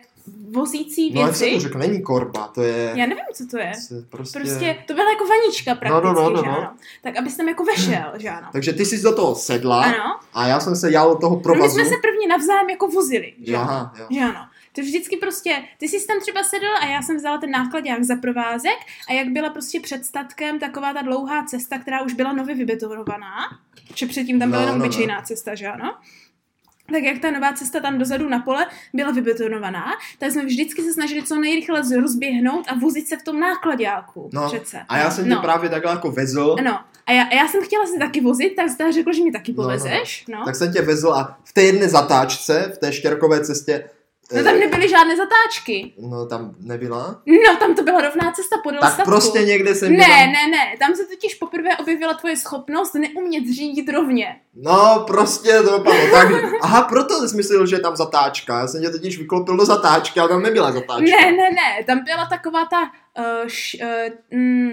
[0.51, 2.91] vozící No, jak se věci, to řekne, není korba, to je...
[2.95, 3.71] já nevím, co to je.
[4.09, 4.39] Prostě...
[4.39, 6.57] Prostě to byla jako vanička prakticky, No, no, no, no, že no.
[6.57, 6.73] ano.
[7.03, 8.47] Tak aby tam jako vešel, že ano.
[8.51, 10.19] Takže ty jsi do toho sedla Ano.
[10.33, 11.73] a já jsem se jal do toho No, my provazu.
[11.73, 13.63] jsme se prvně navzájem jako vozili, že ano.
[13.69, 14.05] Aha, jo.
[14.11, 14.47] Že ano.
[14.75, 18.15] To vždycky prostě, ty jsi tam třeba sedl a já jsem vzala ten nákladák za
[18.15, 18.77] provázek
[19.09, 23.35] a jak byla prostě před statkem taková ta dlouhá cesta, která už byla nově vybetonovaná,
[23.95, 24.89] že předtím tam byla No, jenom no, no.
[24.89, 25.95] obyčejná cesta, že ano?
[26.91, 29.86] Tak jak ta nová cesta tam dozadu na pole byla vybetonovaná,
[30.19, 34.30] tak jsme vždycky se snažili co nejrychle rozběhnout a vozit se v tom nákladáku.
[34.34, 34.80] No, přece.
[34.89, 35.41] A já jsem tě no.
[35.41, 38.69] právě takhle jako vezl, No, a já, a já jsem chtěla se taky vozit, tak
[38.69, 39.78] jste řekl, že mě taky No, no, no.
[39.78, 40.26] povezeš.
[40.30, 43.89] No, tak jsem tě vezl a v té jedné zatáčce, v té štěrkové cestě,
[44.33, 45.93] no eh, tam nebyly žádné zatáčky.
[45.99, 49.11] no tam nebyla, No, tam to byla rovná cesta podél tak statku.
[49.11, 53.43] prostě někde jsem Ne, měla- ne, ne, tam se totiž poprvé objevila tvoje schopnost neumět
[53.55, 54.41] řídit rovně.
[54.55, 56.27] No, prostě to dopadlo tak.
[56.61, 58.59] Aha, proto jsi myslel, že je tam zatáčka.
[58.59, 61.05] Já jsem tě totiž vyklopil do zatáčky, ale tam nebyla zatáčka.
[61.21, 62.81] Ne, ne, ne, tam byla taková ta...
[63.19, 64.71] Uh, š, uh, mm,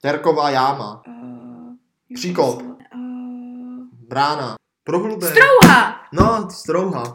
[0.00, 2.62] Terková jáma, uh, Příkop.
[2.62, 2.70] Uh,
[4.08, 5.26] brána, prohlubé.
[5.26, 6.00] strouha!
[6.12, 7.14] No, strouha.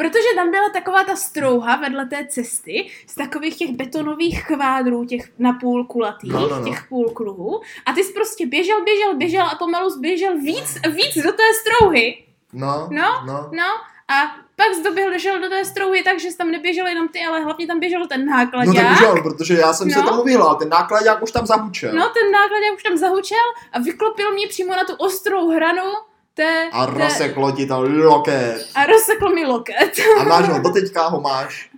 [0.00, 5.22] Protože tam byla taková ta strouha vedle té cesty z takových těch betonových kvádrů, těch
[5.38, 6.64] napůl kulatých, No, no, no.
[6.68, 7.60] těch půlkruhů.
[7.86, 12.24] A ty jsi prostě běžel, běžel, běžel a pomalu zběžel víc, víc do té strouhy.
[12.52, 13.50] No, No, no.
[13.52, 13.64] No
[14.08, 17.20] a pak jsi doběhl, došel do té strouhy tak, že jsi tam neběžel jenom ty,
[17.28, 18.74] ale hlavně tam běžel ten No nákladák.
[18.76, 20.08] tak už jo, protože já jsem se No.
[20.08, 21.92] tomu vyhlal, ten nákladák už tam zahučel.
[21.94, 25.82] No, ten nákladák už tam zahučel a vyklopil mě přímo na tu ostrou hranu
[26.40, 26.68] té...
[26.72, 28.68] A rozseklo ti to loket.
[28.74, 29.92] a rozsekl mi loket.
[30.20, 31.70] A máš ho, doteďka ho máš.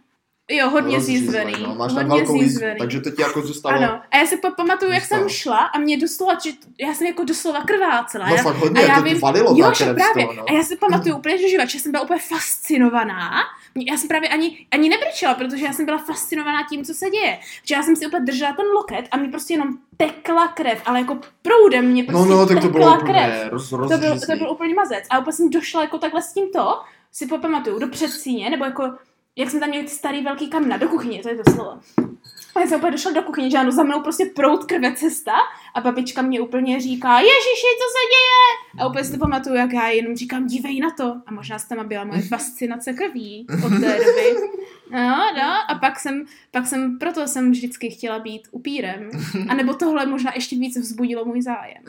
[0.51, 1.67] Jo, hodně rozřízlej, zízvený.
[1.67, 2.79] No, máš tam hodně velkou jízvu, zízvený.
[2.79, 3.77] takže to ti jako zůstalo.
[3.77, 7.07] Ano, a já si pa- pamatuju, jak jsem šla a mě doslova, že já jsem
[7.07, 8.29] jako doslova krvácela.
[8.29, 10.25] No já, fakt hodně, a já to vím, valilo jo, právě.
[10.27, 10.45] toho, no.
[10.49, 13.31] A já si pamatuju úplně do života, že jsem byla úplně fascinovaná.
[13.77, 17.39] Já jsem právě ani, ani nebrčela, protože já jsem byla fascinovaná tím, co se děje.
[17.65, 21.01] Že já jsem si úplně držela ten loket a mi prostě jenom tekla krev, ale
[21.01, 23.03] jako proudem mě No, prostě no, tak to tekla bylo krev.
[23.03, 25.05] úplně roz, To byl, to byl úplně mazec.
[25.11, 26.81] A úplně jsem došla jako takhle s tímto,
[27.13, 28.93] si popamatuju, do předsíně, nebo jako,
[29.37, 31.71] jak jsme tam měli ty starý velký kamna, do kuchyně, to je to slovo.
[32.55, 35.33] A já jsem úplně došla do kuchyně, že ano, za mnou prostě prout krve cesta
[35.75, 38.83] a babička mě úplně říká, Ježiši, co se děje?
[38.85, 41.15] A úplně si to pamatuju, jak já jenom říkám, dívej na to.
[41.27, 44.35] A možná se tam byla moje fascinace krví od té doby.
[44.91, 49.11] No, no, a pak jsem, pak jsem, proto jsem vždycky chtěla být upírem.
[49.49, 51.83] A nebo tohle možná ještě víc vzbudilo můj zájem.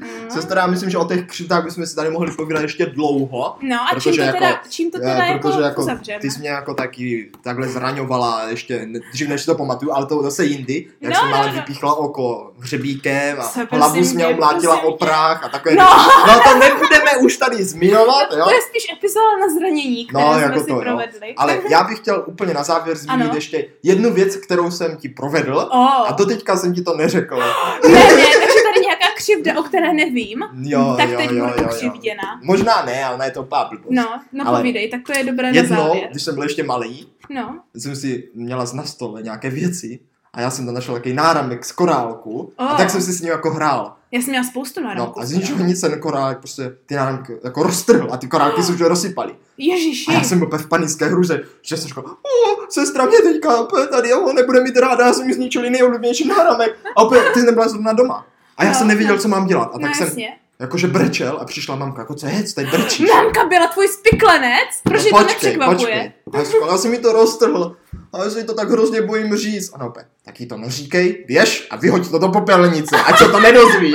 [0.00, 0.30] No.
[0.30, 3.56] Sestra, já myslím, že o těch křivdách bychom si tady mohli povídat ještě dlouho.
[3.62, 6.18] No a čím to, jako- teda, čím to teda Eh, jako, protože jako uzavřeme?
[6.20, 10.22] ty jsi mě jako taky takhle zraňovala ještě dřív než si to pamatuju, ale to
[10.22, 11.52] zase jindy, jak No, jsem no, ale no.
[11.54, 15.84] vypíchla oko hřebíkem a Co, hlavu jsi mě omlátila o prach a takové No.
[15.84, 16.10] věci.
[16.26, 18.44] no to nebudeme už tady zmiňovat, jo?
[18.44, 20.80] To je spíš epizoda na zranění, které No, jsme jako si to, jo.
[20.80, 21.34] provedli.
[21.36, 23.34] Ale já bych chtěl úplně na závěr zmínit Ano.
[23.34, 26.08] ještě jednu věc, kterou jsem ti provedl Oh.
[26.08, 27.36] a doteďka jsem ti to neřekl.
[27.88, 28.06] Ne, ne,
[28.40, 32.22] takže tady nějaká křivda, o které nevím, Jo, tak jo, teď jo, budu ukřivděna.
[32.42, 33.86] Možná ne, ale ne to úplná blbost.
[33.90, 36.08] No, no Ale povídej, tak to je dobré na Jednou, závěr.
[36.10, 40.00] když jsem byl ještě malý, No, jsem si měla na stole nějaké věci
[40.34, 42.76] a já jsem tam našel takový náramek z korálku a Oh.
[42.76, 43.94] tak jsem si s ním jako hrál.
[44.12, 45.20] já jsem měla spoustu No náramků.
[45.20, 48.72] a z ničeho nic ten korálek prostě ty náramky jako roztrhl a ty korálky se
[48.72, 49.34] už rozsypaly.
[49.58, 53.62] Ježiši, A já jsem byl v panické hruze, že jsem říkal, o, sestra mě teďka
[53.90, 56.76] tady, on nebude mít ráda, já jsem mi zničil nejoblíbenější náramek.
[56.96, 58.26] A opět, ty nebyla zrovna doma.
[58.56, 59.22] A já No, jsem nevěděl, no.
[59.22, 59.70] co mám dělat.
[59.74, 60.28] A no tak jsem jasně.
[60.58, 63.10] jakože brečel a přišla mamka, jako co je, co tady brčíš?
[63.14, 64.68] Mamka byla tvůj spiklenec?
[64.84, 66.12] Proč No, no, to nepřekvapuje?
[66.32, 67.76] A já, říkal, já jsem mi to roztrhl.
[68.12, 69.74] A já se to tak hrozně bojím říct.
[69.74, 73.28] A no, opět, tak jí to neříkej, běž a vyhoď to do popelnice, ať se
[73.28, 73.94] to nedozví.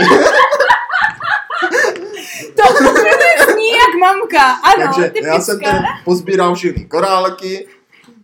[2.56, 2.64] To
[3.54, 5.28] zní jak mamka, ano, Takže typická.
[5.34, 7.68] já jsem ten pozbíral všechny korálky,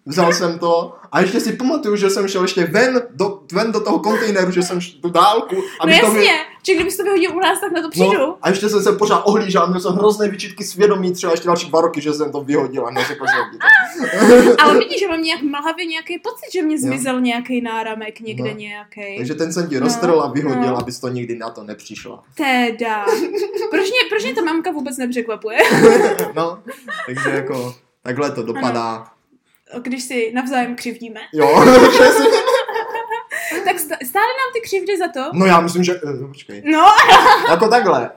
[0.05, 3.79] vzal jsem to a ještě si pamatuju, že jsem šel ještě ven do, ven do
[3.79, 5.55] toho kontejneru, že jsem šel tu dálku.
[5.55, 6.31] No aby to jasně,
[6.63, 8.17] že to vyhodil u nás, tak na to přijdu.
[8.19, 11.69] No, a ještě jsem se pořád ohlížel, měl jsem hrozné vyčitky svědomí, třeba ještě další
[11.69, 13.59] dva roky, že jsem to vyhodil a neřekl jsem.
[14.59, 18.57] Ale vidíš, že mám nějak mlhavě nějaký pocit, že mě zmizel nějaký náramek někde No.
[18.57, 19.17] nějaký.
[19.17, 20.77] Takže ten jsem ti No, roztrhl a vyhodil, no.
[20.77, 22.23] abys to nikdy na to nepřišla.
[22.35, 23.05] Teda.
[23.69, 25.57] Proč mě, proč mě ta mamka vůbec nepřekvapuje?
[26.35, 26.59] No,
[27.05, 29.07] takže jako takhle to dopadá.
[29.81, 31.19] Když si navzájem křivdíme.
[31.33, 31.63] Jo.
[33.65, 35.29] Tak stále nám ty křivdy za to?
[35.33, 35.93] No já myslím, že...
[35.93, 36.61] eh, Počkej.
[36.65, 36.85] No,
[37.49, 38.11] Jako takhle.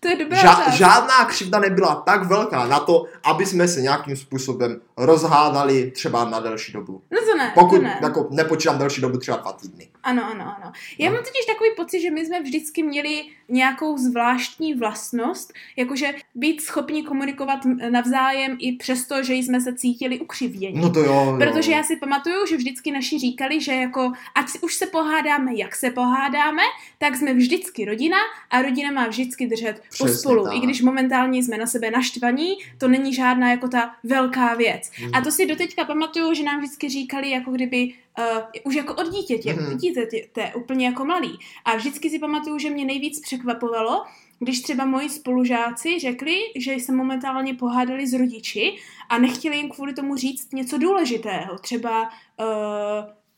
[0.00, 4.16] to je dobrá Ža- žádná křivda nebyla tak velká na to, aby jsme se nějakým
[4.16, 7.02] způsobem rozhádali třeba na delší dobu.
[7.10, 7.98] No to ne, Pokud to ne.
[8.02, 9.88] jako nepočítám delší dobu, třeba dva týdny.
[10.02, 10.72] Ano, ano, ano.
[10.98, 11.14] Já No.
[11.14, 17.02] mám totiž takový pocit, že my jsme vždycky měli nějakou zvláštní vlastnost, jakože být schopni
[17.02, 17.58] komunikovat
[17.90, 20.80] navzájem i přesto, že jsme se cítili ukřivděni.
[20.80, 21.36] No to jo, jo.
[21.38, 25.54] Protože já si pamatuju, že vždycky naši říkali, že jako ať si už se pohádáme,
[25.54, 26.62] jak se pohádáme,
[26.98, 28.16] tak jsme vždycky rodina
[28.50, 30.44] a rodina má vždycky držet Přesně pospolu.
[30.44, 30.54] tak.
[30.54, 34.85] I když momentálně jsme na sebe naštvaní, to není žádná jako ta velká věc.
[34.94, 35.10] Hmm.
[35.14, 38.24] A to si doteďka pamatuju, že nám vždycky říkali, jako kdyby uh,
[38.64, 39.64] už jako od dítětě, Mhm.
[39.66, 39.76] mm-hmm.
[39.76, 41.38] dítěte, úplně jako malý.
[41.64, 44.04] A vždycky si pamatuju, že mě nejvíc překvapovalo,
[44.38, 48.76] když třeba moji spolužáci řekli, že se momentálně pohádali s rodiči
[49.08, 51.58] a nechtěli jim kvůli tomu říct něco důležitého.
[51.58, 52.08] Třeba uh,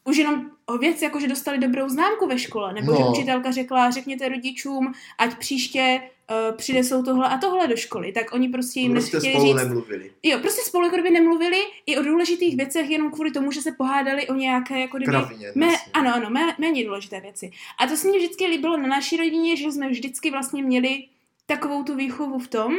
[0.05, 2.99] už jenom o věc, jako že dostali dobrou známku ve škole, nebo No.
[2.99, 6.01] že učitelka řekla, řekněte rodičům, ať příště
[6.31, 9.57] uh, přinesou tohle a tohle do školy, tak oni prostě jim Prostě nechtěli spolu říct,
[9.57, 10.11] nemluvili.
[10.22, 11.57] Jo, prostě spolu jako kdyby nemluvili
[11.87, 15.53] i o důležitých věcech jenom kvůli tomu, že se pohádali o nějaké jako kdyby Kravině.
[15.55, 15.93] mé, vlastně.
[15.93, 17.51] ano, ano, mé, méně důležité věci.
[17.79, 21.05] A to se mi vždycky líbilo na naší rodině, že jsme vždycky vlastně měli
[21.47, 22.76] takovou tu výchovu v tom,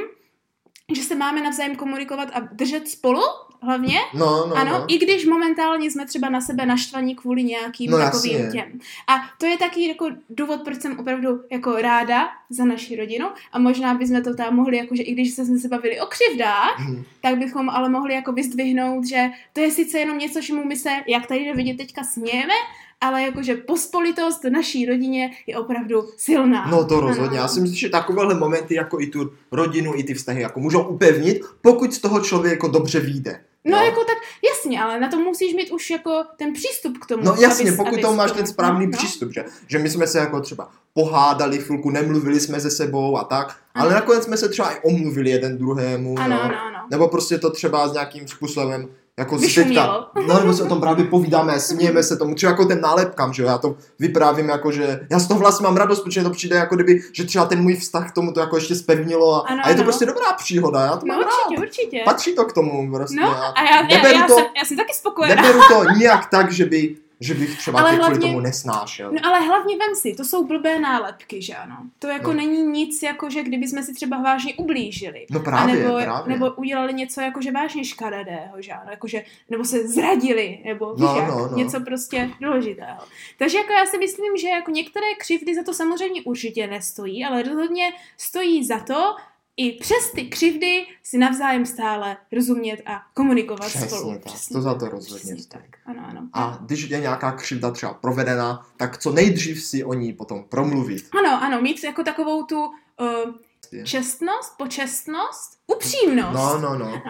[0.96, 3.22] že se máme navzájem komunikovat a držet spolu
[3.62, 4.86] hlavně, No, no, ano, no.
[4.88, 8.62] i když momentálně jsme třeba na sebe naštvaní kvůli nějakým No, takovým jasně.
[8.62, 8.80] těm.
[9.08, 13.60] A to je taky jako důvod, proč jsem opravdu jako ráda za naši rodinu a
[13.60, 17.04] možná bychom to tam mohli, jakože i když jsme se bavili o křivdách, Mhm.
[17.22, 20.90] tak bychom ale mohli jako vyzdvihnout, že to je sice jenom něco, čemu my se,
[21.08, 22.54] jak tady vidět, teďka smějeme,
[23.02, 26.68] ale jakože pospolitost v naší rodině je opravdu silná.
[26.72, 27.28] No to rozhodně.
[27.28, 27.36] Ano.
[27.38, 30.84] Já si myslím, že takovéhle momenty jako i tu rodinu, i ty vztahy jako můžou
[30.84, 33.42] upevnit, pokud z toho člověk jako dobře vyjde.
[33.66, 33.86] No Jo?
[33.86, 34.18] jako tak,
[34.50, 37.24] jasně, ale na to musíš mít už jako ten přístup k tomu.
[37.24, 38.98] No jasně, abys- pokud abys to máš ten správný no, no.
[38.98, 39.46] přístup, že?
[39.68, 43.86] že my jsme se jako třeba pohádali chvilku, nemluvili jsme se sebou a tak, ale
[43.88, 43.96] Ano.
[43.96, 46.42] nakonec jsme se třeba i omluvili jeden druhému, Ano, jo?
[46.42, 46.80] ano, ano.
[46.92, 48.88] nebo prostě to třeba s nějakým způsobem
[49.20, 50.08] jako si Vyšumělo.
[50.16, 53.34] teďka, no nebo se o tom právě povídáme, smějeme se tomu, třeba jako ten nálepkám,
[53.34, 56.30] že jo, já to vyprávím jako, že já z toho vlastně mám radost, protože to
[56.30, 59.40] přijde jako kdyby, že třeba ten můj vztah k tomu to jako ještě spevnilo a,
[59.50, 59.84] Ano, a je to ano.
[59.88, 61.30] prostě dobrá příhoda, já to No mám rád.
[61.60, 62.02] určitě, určitě.
[62.06, 63.16] Patří to k tomu prostě.
[63.22, 65.36] No já, a já, já, já, to- jsem, já jsem taky spokojená.
[65.36, 69.12] neberu to nijak tak, že by že bych třeba Ale tě kvůli hlavně- tomu nesnášel.
[69.12, 71.78] No ale hlavně vem si, to jsou blbé nálepky, že ano.
[72.00, 72.34] To jako No.
[72.34, 75.26] není nic, jako že kdyby jsme si třeba vážně ublížili.
[75.32, 76.34] No právě, a nebo, právě.
[76.34, 81.24] nebo udělali něco jakože vážně škaredého, že ano, jakože, nebo se zradili, nebo No, víš
[81.28, 81.58] no, no.
[81.58, 83.00] něco prostě důležitého.
[83.38, 87.44] Takže jako já si myslím, že jako některé křivdy za to samozřejmě určitě nestojí, ale
[87.44, 89.16] rozhodně stojí za to
[89.60, 94.14] i přes ty křivdy si navzájem stále rozumět a komunikovat Přesně spolu.
[94.24, 96.30] tak, to za to rozhodně Přesně tak, ano, ano.
[96.34, 101.10] A když je nějaká křivda třeba provedena, tak co nejdřív si o ní potom promluvit.
[101.20, 106.34] Ano, ano, mít jako takovou tu uh, čestnost, počestnost, upřímnost.
[106.34, 107.02] No, no, no.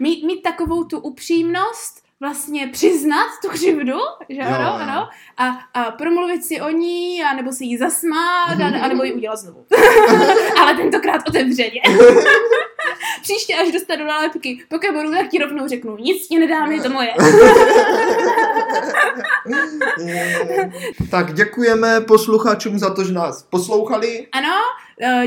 [0.00, 3.98] Mít, mít takovou tu upřímnost, vlastně přiznat tu křivdu,
[4.28, 4.72] že Jo, ano, jo.
[4.72, 9.04] ano, a, a promluvit si o ní, a nebo si ji zasmát, a, a nebo
[9.04, 9.66] ji udělat znovu.
[10.60, 11.82] Ale tentokrát otevřeně.
[13.22, 17.10] Příště, až dostanu nálepky Pokémonu, tak ti rovnou řeknu, nic ti nedám, je to moje.
[21.10, 24.26] tak děkujeme posluchačům za to, že nás poslouchali.
[24.32, 24.56] Ano,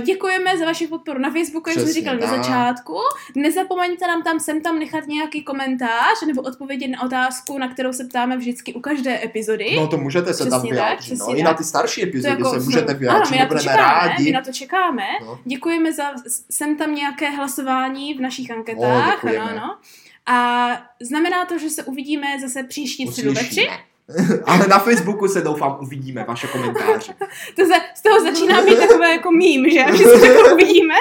[0.05, 2.97] děkujeme za vaši podporu na Facebooku, jak jsme Přesně říkali na začátku.
[3.35, 8.03] Nezapomeňte nám tam sem tam nechat nějaký komentář nebo odpovědět na otázku, na kterou se
[8.03, 9.75] ptáme vždycky u každé epizody.
[9.75, 11.19] No to můžete se tam Přesně vyjádřit.
[11.19, 11.37] No.
[11.37, 14.07] I na ty starší epizody jako se můžete ano, vyjádřit, my my na to čekáme,
[14.07, 14.31] my rádi.
[14.31, 15.03] na to čekáme.
[15.25, 15.39] No.
[15.45, 16.03] Děkujeme za
[16.51, 19.15] sem tam nějaké hlasování v našich anketách.
[19.15, 19.39] děkujeme.
[19.39, 19.77] ano, ano.
[20.25, 20.69] A
[21.01, 23.67] znamená to, že se uvidíme zase příští středu ve tři.
[24.45, 27.13] Ale na Facebooku se doufám uvidíme vaše komentáře.
[27.55, 29.85] To se, z toho začíná být takové jako mím, že?
[29.97, 30.93] Že se takhle uvidíme.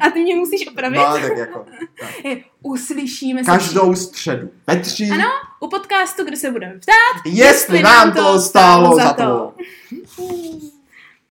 [0.00, 0.96] A ty mě musíš opravit.
[0.96, 1.66] No, tak jako.
[2.00, 2.38] Tak.
[2.62, 5.08] Uslyšíme se Každou středu ve tři.
[5.12, 5.28] Ano,
[5.60, 9.22] u podcastu, kde se budeme ptát, Jestli nám to stálo za to.
[9.22, 9.54] to.